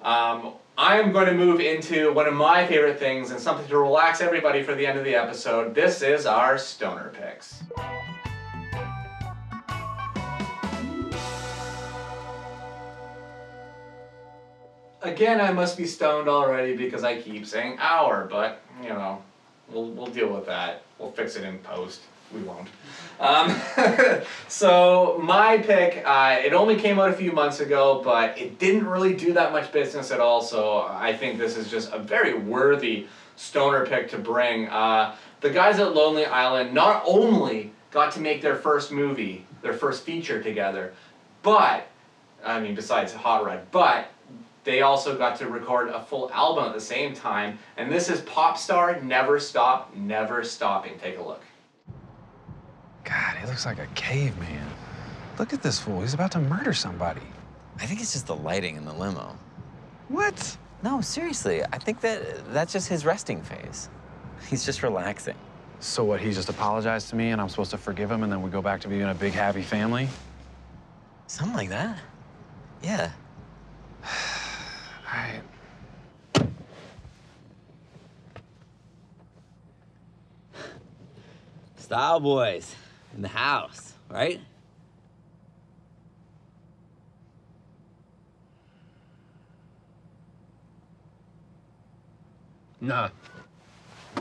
Um, 0.01 0.53
I 0.79 0.99
am 0.99 1.11
going 1.11 1.27
to 1.27 1.35
move 1.35 1.59
into 1.59 2.11
one 2.11 2.25
of 2.25 2.33
my 2.33 2.65
favorite 2.65 2.97
things 2.97 3.29
and 3.29 3.39
something 3.39 3.67
to 3.67 3.77
relax 3.77 4.19
everybody 4.19 4.63
for 4.63 4.73
the 4.73 4.87
end 4.87 4.97
of 4.97 5.05
the 5.05 5.13
episode. 5.13 5.75
This 5.75 6.01
is 6.01 6.25
our 6.25 6.57
stoner 6.57 7.13
picks. 7.13 7.61
Again, 15.03 15.39
I 15.39 15.53
must 15.53 15.77
be 15.77 15.85
stoned 15.85 16.27
already 16.27 16.75
because 16.75 17.03
I 17.03 17.21
keep 17.21 17.45
saying 17.45 17.77
hour, 17.77 18.27
but 18.27 18.59
you 18.81 18.89
know, 18.89 19.21
we'll 19.69 19.91
we'll 19.91 20.07
deal 20.07 20.33
with 20.33 20.47
that. 20.47 20.81
We'll 20.99 21.11
fix 21.11 21.35
it 21.35 21.43
in 21.43 21.59
post. 21.59 22.01
We 22.33 22.41
won't. 22.41 22.67
Um, 23.17 23.55
so 24.49 25.17
my 25.23 25.57
pick, 25.59 26.03
uh, 26.05 26.37
it 26.43 26.51
only 26.51 26.75
came 26.75 26.99
out 26.99 27.11
a 27.11 27.13
few 27.13 27.31
months 27.31 27.61
ago, 27.61 28.01
but 28.03 28.37
it 28.37 28.59
didn't 28.59 28.85
really 28.85 29.15
do 29.15 29.31
that 29.31 29.53
much 29.53 29.71
business 29.71 30.11
at 30.11 30.19
all. 30.19 30.41
So 30.41 30.81
I 30.81 31.13
think 31.13 31.37
this 31.37 31.55
is 31.55 31.71
just 31.71 31.93
a 31.93 31.97
very 31.97 32.33
worthy 32.33 33.07
stoner 33.37 33.85
pick 33.85 34.09
to 34.09 34.17
bring. 34.17 34.67
Uh, 34.67 35.15
the 35.39 35.49
guys 35.49 35.79
at 35.79 35.95
Lonely 35.95 36.25
Island 36.25 36.73
not 36.73 37.03
only 37.07 37.71
got 37.91 38.11
to 38.15 38.19
make 38.19 38.41
their 38.41 38.57
first 38.57 38.91
movie, 38.91 39.45
their 39.61 39.71
first 39.71 40.03
feature 40.03 40.43
together, 40.43 40.93
but 41.41 41.87
I 42.43 42.59
mean, 42.59 42.75
besides 42.75 43.13
Hot 43.13 43.45
Rod, 43.45 43.61
but 43.71 44.09
they 44.65 44.81
also 44.81 45.15
got 45.17 45.37
to 45.37 45.47
record 45.47 45.89
a 45.89 46.01
full 46.01 46.29
album 46.31 46.65
at 46.65 46.73
the 46.73 46.81
same 46.81 47.13
time. 47.13 47.59
And 47.77 47.91
this 47.91 48.09
is 48.09 48.21
Pop 48.21 48.57
Star 48.57 48.99
Never 48.99 49.39
Stop, 49.39 49.95
Never 49.95 50.43
Stopping. 50.43 50.97
Take 50.99 51.19
a 51.19 51.21
look. 51.21 51.41
God, 53.03 53.37
he 53.37 53.45
looks 53.45 53.65
like 53.65 53.77
a 53.77 53.85
caveman. 53.93 54.67
Look 55.37 55.53
at 55.53 55.61
this 55.61 55.79
fool. 55.79 56.01
He's 56.01 56.15
about 56.15 56.31
to 56.31 56.39
murder 56.39 56.73
somebody. 56.73 57.21
I 57.79 57.85
think 57.85 58.01
it's 58.01 58.13
just 58.13 58.25
the 58.25 58.35
lighting 58.35 58.75
in 58.75 58.85
the 58.85 58.93
limo. 58.93 59.37
What? 60.07 60.57
No, 60.81 60.99
seriously. 60.99 61.63
I 61.63 61.77
think 61.77 62.01
that 62.01 62.51
that's 62.51 62.73
just 62.73 62.87
his 62.87 63.05
resting 63.05 63.43
phase. 63.43 63.89
He's 64.47 64.65
just 64.65 64.81
relaxing. 64.81 65.35
So 65.79 66.03
what, 66.03 66.21
he 66.21 66.31
just 66.31 66.49
apologized 66.49 67.09
to 67.09 67.15
me 67.15 67.29
and 67.29 67.39
I'm 67.39 67.49
supposed 67.49 67.71
to 67.71 67.77
forgive 67.77 68.09
him 68.09 68.23
and 68.23 68.31
then 68.31 68.41
we 68.41 68.49
go 68.49 68.61
back 68.61 68.81
to 68.81 68.87
being 68.87 69.03
a 69.03 69.13
big 69.13 69.33
happy 69.33 69.61
family? 69.61 70.07
Something 71.27 71.55
like 71.55 71.69
that. 71.69 71.99
Yeah. 72.81 73.11
Style 81.85 82.19
boys 82.19 82.73
in 83.15 83.21
the 83.21 83.27
house, 83.27 83.93
right? 84.09 84.41
Nah. 92.81 93.09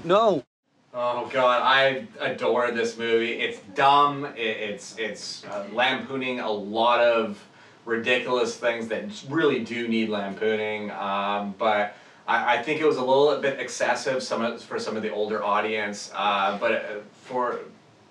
No. 0.04 0.44
Oh 0.92 1.30
god, 1.32 1.62
I 1.62 2.06
adore 2.20 2.70
this 2.70 2.98
movie. 2.98 3.32
It's 3.32 3.60
dumb. 3.74 4.26
It, 4.36 4.40
it's 4.40 4.98
it's 4.98 5.46
uh, 5.46 5.66
lampooning 5.72 6.40
a 6.40 6.50
lot 6.52 7.00
of 7.00 7.42
ridiculous 7.86 8.58
things 8.58 8.88
that 8.88 9.04
really 9.30 9.64
do 9.64 9.88
need 9.88 10.10
lampooning. 10.10 10.90
Um, 10.90 11.54
but 11.56 11.96
I, 12.26 12.58
I 12.58 12.62
think 12.62 12.82
it 12.82 12.86
was 12.86 12.98
a 12.98 13.04
little 13.04 13.40
bit 13.40 13.58
excessive 13.58 14.22
some 14.22 14.42
of, 14.42 14.62
for 14.62 14.78
some 14.78 14.98
of 14.98 15.02
the 15.02 15.10
older 15.10 15.42
audience. 15.42 16.12
Uh, 16.14 16.58
but 16.58 16.72
uh, 16.72 16.78
for 17.24 17.60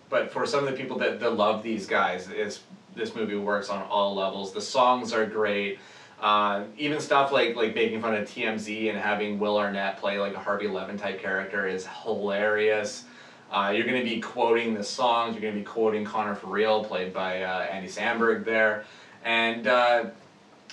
but 0.09 0.31
for 0.31 0.45
some 0.45 0.63
of 0.65 0.71
the 0.71 0.77
people 0.77 0.99
that, 0.99 1.19
that 1.19 1.31
love 1.31 1.63
these 1.63 1.87
guys, 1.87 2.29
it's, 2.29 2.61
this 2.95 3.15
movie 3.15 3.35
works 3.35 3.69
on 3.69 3.81
all 3.83 4.13
levels. 4.13 4.53
The 4.53 4.61
songs 4.61 5.11
are 5.11 5.25
great. 5.25 5.79
Uh, 6.19 6.65
even 6.77 6.99
stuff 6.99 7.31
like 7.31 7.55
like 7.55 7.75
making 7.75 8.01
fun 8.01 8.13
of 8.15 8.27
TMZ 8.29 8.89
and 8.89 8.97
having 8.97 9.39
Will 9.39 9.57
Arnett 9.57 9.97
play 9.97 10.19
like 10.19 10.35
a 10.35 10.39
Harvey 10.39 10.67
Levin 10.67 10.97
type 10.97 11.19
character 11.19 11.67
is 11.67 11.87
hilarious. 12.03 13.05
Uh, 13.51 13.73
you're 13.75 13.85
going 13.85 14.01
to 14.01 14.09
be 14.09 14.21
quoting 14.21 14.73
the 14.73 14.83
songs. 14.83 15.33
You're 15.33 15.41
going 15.41 15.53
to 15.53 15.59
be 15.59 15.65
quoting 15.65 16.05
Connor 16.05 16.33
for 16.33 16.47
Real, 16.47 16.83
played 16.83 17.13
by 17.13 17.43
uh, 17.43 17.63
Andy 17.63 17.89
Samberg 17.89 18.45
there, 18.45 18.85
and 19.25 19.67
uh, 19.67 20.05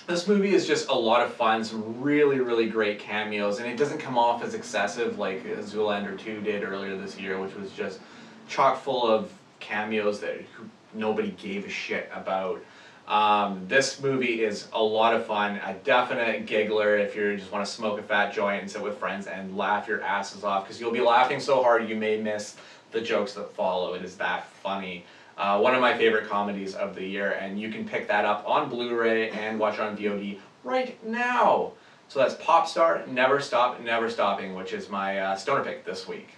this 0.07 0.27
movie 0.27 0.53
is 0.53 0.65
just 0.65 0.87
a 0.89 0.95
lot 0.95 1.21
of 1.21 1.33
fun. 1.33 1.63
Some 1.63 2.01
really 2.01 2.39
really 2.39 2.69
great 2.69 2.99
cameos, 2.99 3.59
and 3.59 3.67
it 3.67 3.75
doesn't 3.75 3.99
come 3.99 4.17
off 4.17 4.43
as 4.43 4.53
excessive 4.53 5.19
like 5.19 5.43
Zoolander 5.43 6.17
two 6.17 6.41
did 6.41 6.63
earlier 6.63 6.95
this 6.95 7.19
year, 7.19 7.39
which 7.41 7.55
was 7.55 7.71
just 7.71 7.99
chock 8.47 8.81
full 8.81 9.07
of 9.07 9.31
cameos 9.59 10.19
that 10.21 10.43
nobody 10.93 11.31
gave 11.31 11.65
a 11.65 11.69
shit 11.69 12.09
about. 12.13 12.63
Um, 13.07 13.65
this 13.67 13.99
movie 14.01 14.43
is 14.43 14.67
a 14.73 14.81
lot 14.81 15.13
of 15.13 15.25
fun, 15.25 15.57
a 15.57 15.73
definite 15.83 16.45
giggler 16.45 16.97
if 16.97 17.15
you 17.15 17.35
just 17.35 17.51
want 17.51 17.65
to 17.65 17.71
smoke 17.71 17.99
a 17.99 18.03
fat 18.03 18.33
joint 18.33 18.61
and 18.61 18.71
sit 18.71 18.81
with 18.81 18.97
friends 18.97 19.27
and 19.27 19.57
laugh 19.57 19.87
your 19.87 20.01
asses 20.01 20.43
off 20.43 20.63
because 20.63 20.79
you'll 20.79 20.91
be 20.91 21.01
laughing 21.01 21.39
so 21.39 21.61
hard 21.61 21.89
you 21.89 21.95
may 21.95 22.21
miss 22.21 22.55
the 22.91 23.01
jokes 23.01 23.33
that 23.33 23.53
follow. 23.53 23.95
It 23.95 24.03
is 24.03 24.15
that 24.17 24.47
funny. 24.47 25.05
Uh, 25.37 25.59
one 25.59 25.73
of 25.73 25.81
my 25.81 25.97
favorite 25.97 26.29
comedies 26.29 26.75
of 26.75 26.93
the 26.95 27.05
year, 27.05 27.31
and 27.31 27.59
you 27.59 27.71
can 27.71 27.85
pick 27.85 28.07
that 28.07 28.25
up 28.25 28.47
on 28.47 28.69
Blu-ray 28.69 29.31
and 29.31 29.59
watch 29.59 29.79
on 29.79 29.97
VOD 29.97 30.37
right 30.63 31.03
now. 31.05 31.71
So 32.09 32.19
that's 32.19 32.35
Popstar, 32.35 33.07
Never 33.07 33.39
Stop, 33.39 33.81
Never 33.81 34.09
Stopping, 34.09 34.53
which 34.53 34.73
is 34.73 34.89
my 34.89 35.19
uh, 35.19 35.35
stoner 35.35 35.63
pick 35.63 35.85
this 35.85 36.07
week. 36.07 36.29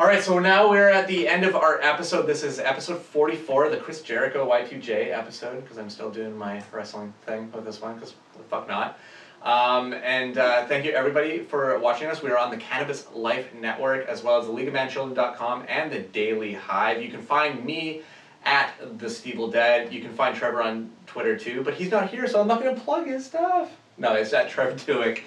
All 0.00 0.06
right, 0.06 0.22
so 0.22 0.38
now 0.38 0.70
we're 0.70 0.88
at 0.88 1.06
the 1.08 1.28
end 1.28 1.44
of 1.44 1.54
our 1.54 1.78
episode. 1.82 2.26
This 2.26 2.42
is 2.42 2.58
episode 2.58 3.02
44, 3.02 3.68
the 3.68 3.76
Chris 3.76 4.00
Jericho 4.00 4.48
Y2J 4.48 5.12
episode, 5.12 5.60
because 5.60 5.76
I'm 5.76 5.90
still 5.90 6.10
doing 6.10 6.34
my 6.34 6.62
wrestling 6.72 7.12
thing 7.26 7.52
with 7.52 7.66
this 7.66 7.82
one, 7.82 7.96
because 7.96 8.14
fuck 8.48 8.66
not. 8.66 8.98
Um, 9.42 9.92
and 9.92 10.38
uh, 10.38 10.66
thank 10.68 10.86
you 10.86 10.92
everybody 10.92 11.40
for 11.40 11.78
watching 11.80 12.08
us. 12.08 12.22
We 12.22 12.30
are 12.30 12.38
on 12.38 12.50
the 12.50 12.56
Cannabis 12.56 13.08
Life 13.12 13.52
Network, 13.52 14.06
as 14.06 14.22
well 14.22 14.40
as 14.40 14.46
the 14.46 14.52
LeagueOfManChildren.com 14.54 15.66
and 15.68 15.92
the 15.92 16.00
Daily 16.00 16.54
Hive. 16.54 17.02
You 17.02 17.10
can 17.10 17.20
find 17.20 17.62
me 17.62 18.00
at 18.46 18.72
the 18.98 19.04
Stevil 19.04 19.52
Dead. 19.52 19.92
You 19.92 20.00
can 20.00 20.14
find 20.14 20.34
Trevor 20.34 20.62
on 20.62 20.90
Twitter 21.04 21.36
too, 21.36 21.62
but 21.62 21.74
he's 21.74 21.90
not 21.90 22.08
here, 22.08 22.26
so 22.26 22.40
I'm 22.40 22.48
not 22.48 22.62
going 22.62 22.74
to 22.74 22.80
plug 22.80 23.06
his 23.06 23.26
stuff. 23.26 23.70
No, 23.98 24.14
it's 24.14 24.32
at 24.32 24.48
Trevor 24.48 24.76
Dueck. 24.76 25.20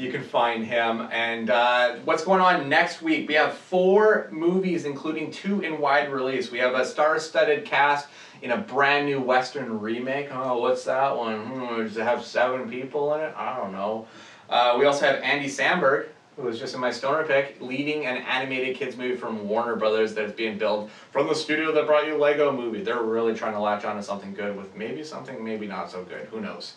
You 0.00 0.10
can 0.10 0.22
find 0.22 0.64
him. 0.64 1.08
And 1.12 1.50
uh, 1.50 1.96
what's 2.06 2.24
going 2.24 2.40
on 2.40 2.70
next 2.70 3.02
week? 3.02 3.28
We 3.28 3.34
have 3.34 3.52
four 3.52 4.28
movies, 4.32 4.86
including 4.86 5.30
two 5.30 5.60
in 5.60 5.78
wide 5.78 6.10
release. 6.10 6.50
We 6.50 6.58
have 6.60 6.72
a 6.72 6.86
star-studded 6.86 7.66
cast 7.66 8.08
in 8.40 8.52
a 8.52 8.56
brand 8.56 9.04
new 9.04 9.20
Western 9.20 9.78
remake. 9.78 10.28
Oh, 10.32 10.58
what's 10.58 10.84
that 10.84 11.14
one? 11.14 11.44
Hmm, 11.44 11.82
does 11.82 11.98
it 11.98 12.04
have 12.04 12.24
seven 12.24 12.70
people 12.70 13.14
in 13.14 13.20
it? 13.20 13.34
I 13.36 13.58
don't 13.58 13.72
know. 13.72 14.06
Uh, 14.48 14.76
we 14.78 14.86
also 14.86 15.04
have 15.04 15.16
Andy 15.16 15.48
Samberg, 15.48 16.08
who 16.36 16.42
was 16.44 16.58
just 16.58 16.74
in 16.74 16.80
my 16.80 16.90
stoner 16.90 17.24
pick, 17.24 17.58
leading 17.60 18.06
an 18.06 18.16
animated 18.22 18.76
kids 18.76 18.96
movie 18.96 19.16
from 19.16 19.46
Warner 19.46 19.76
Brothers 19.76 20.14
that 20.14 20.24
is 20.24 20.32
being 20.32 20.56
built 20.56 20.88
from 21.10 21.28
the 21.28 21.34
studio 21.34 21.72
that 21.72 21.86
brought 21.86 22.06
you 22.06 22.16
Lego 22.16 22.50
Movie. 22.50 22.82
They're 22.82 23.02
really 23.02 23.34
trying 23.34 23.52
to 23.52 23.60
latch 23.60 23.84
on 23.84 23.96
to 23.96 24.02
something 24.02 24.32
good 24.32 24.56
with 24.56 24.74
maybe 24.74 25.04
something 25.04 25.44
maybe 25.44 25.66
not 25.66 25.90
so 25.90 26.04
good. 26.04 26.26
Who 26.30 26.40
knows? 26.40 26.76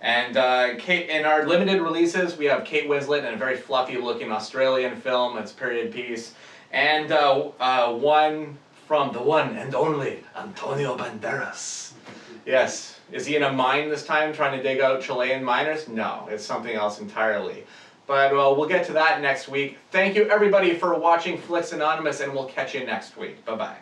And 0.00 0.36
uh, 0.36 0.76
Kate, 0.76 1.10
in 1.10 1.24
our 1.24 1.46
limited 1.46 1.82
releases, 1.82 2.36
we 2.36 2.44
have 2.46 2.64
Kate 2.64 2.88
Winslet 2.88 3.26
in 3.26 3.34
a 3.34 3.36
very 3.36 3.56
fluffy-looking 3.56 4.30
Australian 4.30 4.96
film. 5.00 5.36
It's 5.38 5.52
a 5.52 5.54
period 5.54 5.92
piece, 5.92 6.34
and 6.72 7.10
uh, 7.10 7.50
uh, 7.58 7.92
one 7.92 8.58
from 8.86 9.12
the 9.12 9.20
one 9.20 9.56
and 9.56 9.74
only 9.74 10.22
Antonio 10.36 10.96
Banderas. 10.96 11.92
Yes, 12.46 13.00
is 13.12 13.26
he 13.26 13.36
in 13.36 13.42
a 13.42 13.52
mine 13.52 13.90
this 13.90 14.06
time, 14.06 14.32
trying 14.32 14.56
to 14.56 14.62
dig 14.62 14.80
out 14.80 15.02
Chilean 15.02 15.42
miners? 15.42 15.88
No, 15.88 16.28
it's 16.30 16.44
something 16.44 16.74
else 16.74 17.00
entirely. 17.00 17.64
But 18.06 18.32
well, 18.32 18.56
we'll 18.56 18.68
get 18.68 18.86
to 18.86 18.92
that 18.94 19.20
next 19.20 19.48
week. 19.48 19.76
Thank 19.90 20.14
you 20.14 20.30
everybody 20.30 20.74
for 20.74 20.98
watching 20.98 21.36
Flix 21.36 21.72
Anonymous, 21.72 22.20
and 22.20 22.32
we'll 22.32 22.46
catch 22.46 22.74
you 22.74 22.86
next 22.86 23.16
week. 23.16 23.44
Bye 23.44 23.56
bye. 23.56 23.76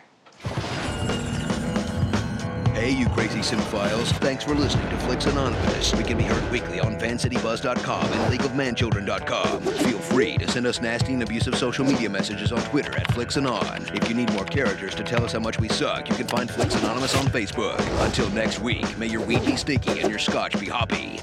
Hey, 2.73 2.91
you 2.91 3.07
cinephiles. 3.39 4.11
Thanks 4.17 4.43
for 4.43 4.55
listening 4.55 4.89
to 4.89 4.97
Flix 4.99 5.25
Anonymous. 5.27 5.93
We 5.93 6.03
can 6.03 6.17
be 6.17 6.23
heard 6.23 6.51
weekly 6.51 6.79
on 6.79 6.97
FanCityBuzz.com 6.97 8.13
and 8.13 8.33
LeagueOfManChildren.com. 8.33 9.61
Feel 9.61 9.99
free 9.99 10.37
to 10.37 10.49
send 10.49 10.65
us 10.65 10.81
nasty 10.81 11.13
and 11.13 11.23
abusive 11.23 11.55
social 11.55 11.85
media 11.85 12.09
messages 12.09 12.51
on 12.51 12.61
Twitter 12.63 12.97
at 12.97 13.11
Flicks 13.13 13.27
FlicksAnon. 13.27 13.95
If 13.95 14.09
you 14.09 14.15
need 14.15 14.31
more 14.33 14.45
characters 14.45 14.95
to 14.95 15.03
tell 15.03 15.23
us 15.23 15.33
how 15.33 15.39
much 15.39 15.59
we 15.59 15.67
suck, 15.69 16.09
you 16.09 16.15
can 16.15 16.27
find 16.27 16.49
Flix 16.49 16.75
Anonymous 16.75 17.15
on 17.15 17.25
Facebook. 17.27 17.79
Until 18.05 18.29
next 18.29 18.59
week, 18.59 18.97
may 18.97 19.07
your 19.07 19.21
weed 19.21 19.45
be 19.45 19.55
sticky 19.55 19.99
and 19.99 20.09
your 20.09 20.19
scotch 20.19 20.59
be 20.59 20.67
hoppy. 20.67 21.21